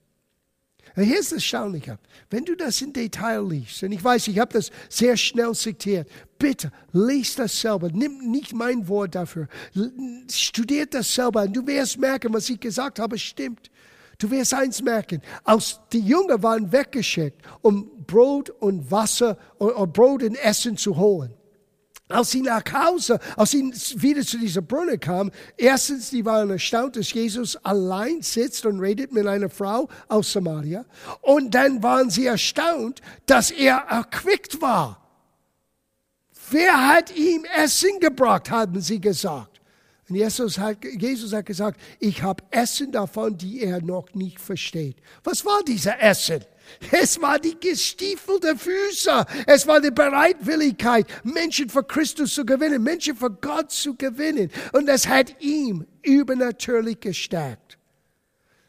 [1.04, 2.00] Hier ist das Erstaunliche.
[2.30, 6.10] Wenn du das in Detail liest, und ich weiß, ich habe das sehr schnell zitiert,
[6.39, 7.89] bitte lies das selber.
[7.91, 9.48] Nimm nicht mein Wort dafür.
[10.32, 13.70] Studiert das selber und du wirst merken, was ich gesagt habe, stimmt.
[14.18, 20.24] Du wirst eins merken, als die Jünger waren weggeschickt, um Brot und Wasser oder Brot
[20.24, 21.32] und Essen zu holen.
[22.10, 26.95] Als sie nach Hause, als sie wieder zu dieser Brunnen kamen, erstens, die waren erstaunt,
[26.95, 30.86] dass Jesus allein sitzt und redet mit einer Frau aus Samaria.
[31.22, 35.03] Und dann waren sie erstaunt, dass er erquickt war.
[36.49, 39.60] Wer hat ihm Essen gebracht, haben sie gesagt.
[40.08, 44.95] Und Jesus hat, Jesus hat gesagt, ich habe Essen davon, die er noch nicht versteht.
[45.26, 46.45] Was war dieser Essen?
[46.91, 49.26] Es war die gestiefelte Füße.
[49.45, 54.51] Es war die Bereitwilligkeit, Menschen für Christus zu gewinnen, Menschen für Gott zu gewinnen.
[54.74, 57.78] Und das hat ihm übernatürlich gestärkt.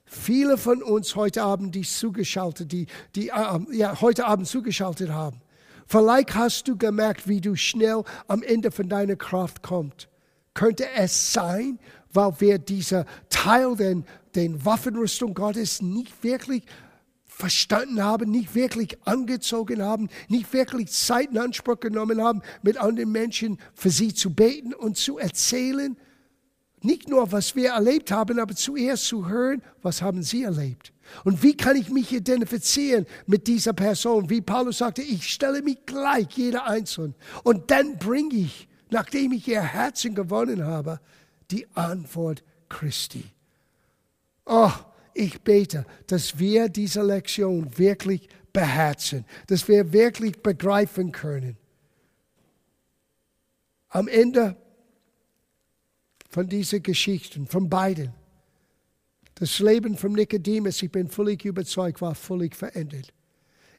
[0.05, 5.42] Viele von uns heute Abend, die zugeschaltet, die, die äh, ja, heute Abend zugeschaltet haben,
[5.86, 10.09] vielleicht hast du gemerkt, wie du schnell am Ende von deiner Kraft kommst.
[10.55, 11.78] Könnte es sein,
[12.12, 16.64] weil wir dieser Teil den, den Waffenrüstung Gottes nicht wirklich
[17.39, 23.12] verstanden haben, nicht wirklich angezogen haben, nicht wirklich Zeit in Anspruch genommen haben, mit anderen
[23.12, 25.97] Menschen für sie zu beten und zu erzählen.
[26.82, 30.93] Nicht nur, was wir erlebt haben, aber zuerst zu hören, was haben sie erlebt.
[31.22, 34.28] Und wie kann ich mich identifizieren mit dieser Person?
[34.28, 37.14] Wie Paulus sagte, ich stelle mich gleich, jeder Einzelne.
[37.45, 41.01] Und dann bringe ich, nachdem ich ihr Herzen gewonnen habe,
[41.53, 43.24] die Antwort Christi.
[44.45, 44.72] Oh,
[45.19, 51.57] ich bete, dass wir diese Lektion wirklich beherzen, dass wir wirklich begreifen können.
[53.89, 54.57] Am Ende
[56.31, 58.12] von diesen Geschichten, von beiden,
[59.35, 63.12] das Leben von Nikodemus, ich bin völlig überzeugt, war völlig verändert.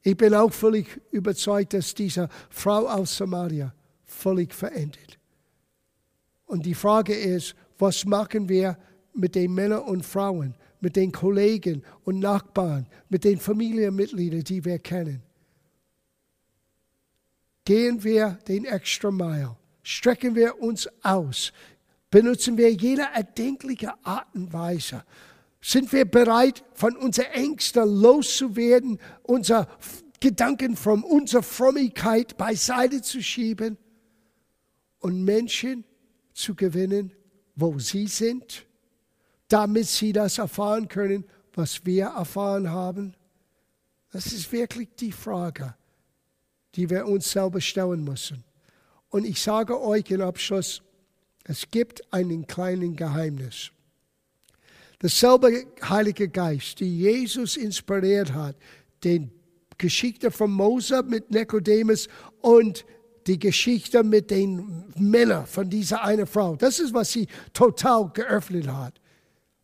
[0.01, 3.73] Ich bin auch völlig überzeugt, dass diese Frau aus Samaria
[4.05, 5.19] völlig verändert.
[6.45, 8.77] Und die Frage ist, was machen wir
[9.13, 14.79] mit den Männern und Frauen, mit den Kollegen und Nachbarn, mit den Familienmitgliedern, die wir
[14.79, 15.21] kennen?
[17.65, 19.55] Gehen wir den extra Mile?
[19.83, 21.53] Strecken wir uns aus?
[22.09, 25.03] Benutzen wir jede erdenkliche Art und Weise?
[25.61, 29.67] Sind wir bereit, von unseren Ängsten loszuwerden, unsere
[30.19, 33.77] Gedanken von unserer Frömmigkeit beiseite zu schieben
[34.99, 35.85] und Menschen
[36.33, 37.11] zu gewinnen,
[37.55, 38.65] wo sie sind,
[39.49, 43.13] damit sie das erfahren können, was wir erfahren haben?
[44.11, 45.75] Das ist wirklich die Frage,
[46.75, 48.43] die wir uns selber stellen müssen.
[49.09, 50.81] Und ich sage euch im Abschluss,
[51.43, 53.71] es gibt einen kleinen Geheimnis.
[54.99, 58.55] Dasselbe Heilige Geist, die Jesus inspiriert hat,
[59.03, 59.31] den
[59.77, 62.07] Geschichte von Mose mit Nikodemus
[62.41, 62.85] und
[63.25, 66.55] die Geschichte mit den Männern von dieser eine Frau.
[66.55, 68.99] Das ist, was sie total geöffnet hat.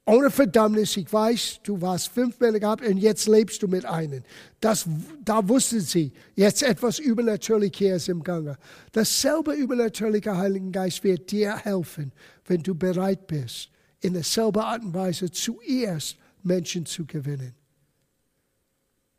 [0.08, 4.22] Ohne Verdammnis, ich weiß, du warst fünf Männer gehabt und jetzt lebst du mit einem.
[4.60, 4.88] Das,
[5.24, 8.58] da wussten sie, jetzt etwas Übernatürliches im Gange.
[8.92, 12.12] Dasselbe übernatürliche Heilige Geist wird dir helfen,
[12.46, 17.56] wenn du bereit bist, in derselben Art und Weise zuerst Menschen zu gewinnen.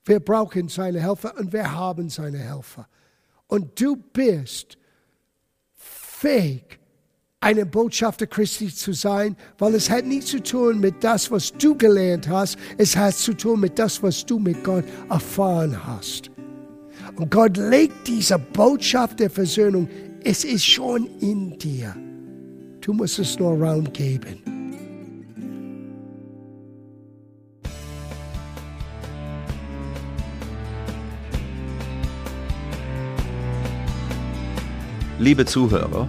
[0.05, 2.89] Wir brauchen seine Helfer und wir haben seine Helfer.
[3.49, 4.79] Und du bist
[5.75, 6.79] fähig,
[7.41, 11.77] eine Botschafter Christi zu sein, weil es hat nichts zu tun mit das, was du
[11.77, 12.59] gelernt hast.
[12.79, 16.31] Es hat zu tun mit das, was du mit Gott erfahren hast.
[17.17, 19.89] Und Gott legt diese Botschaft der Versöhnung,
[20.25, 21.95] es ist schon in dir.
[22.81, 24.43] Du musst es nur Raum geben.
[35.19, 36.09] Liebe Zuhörer,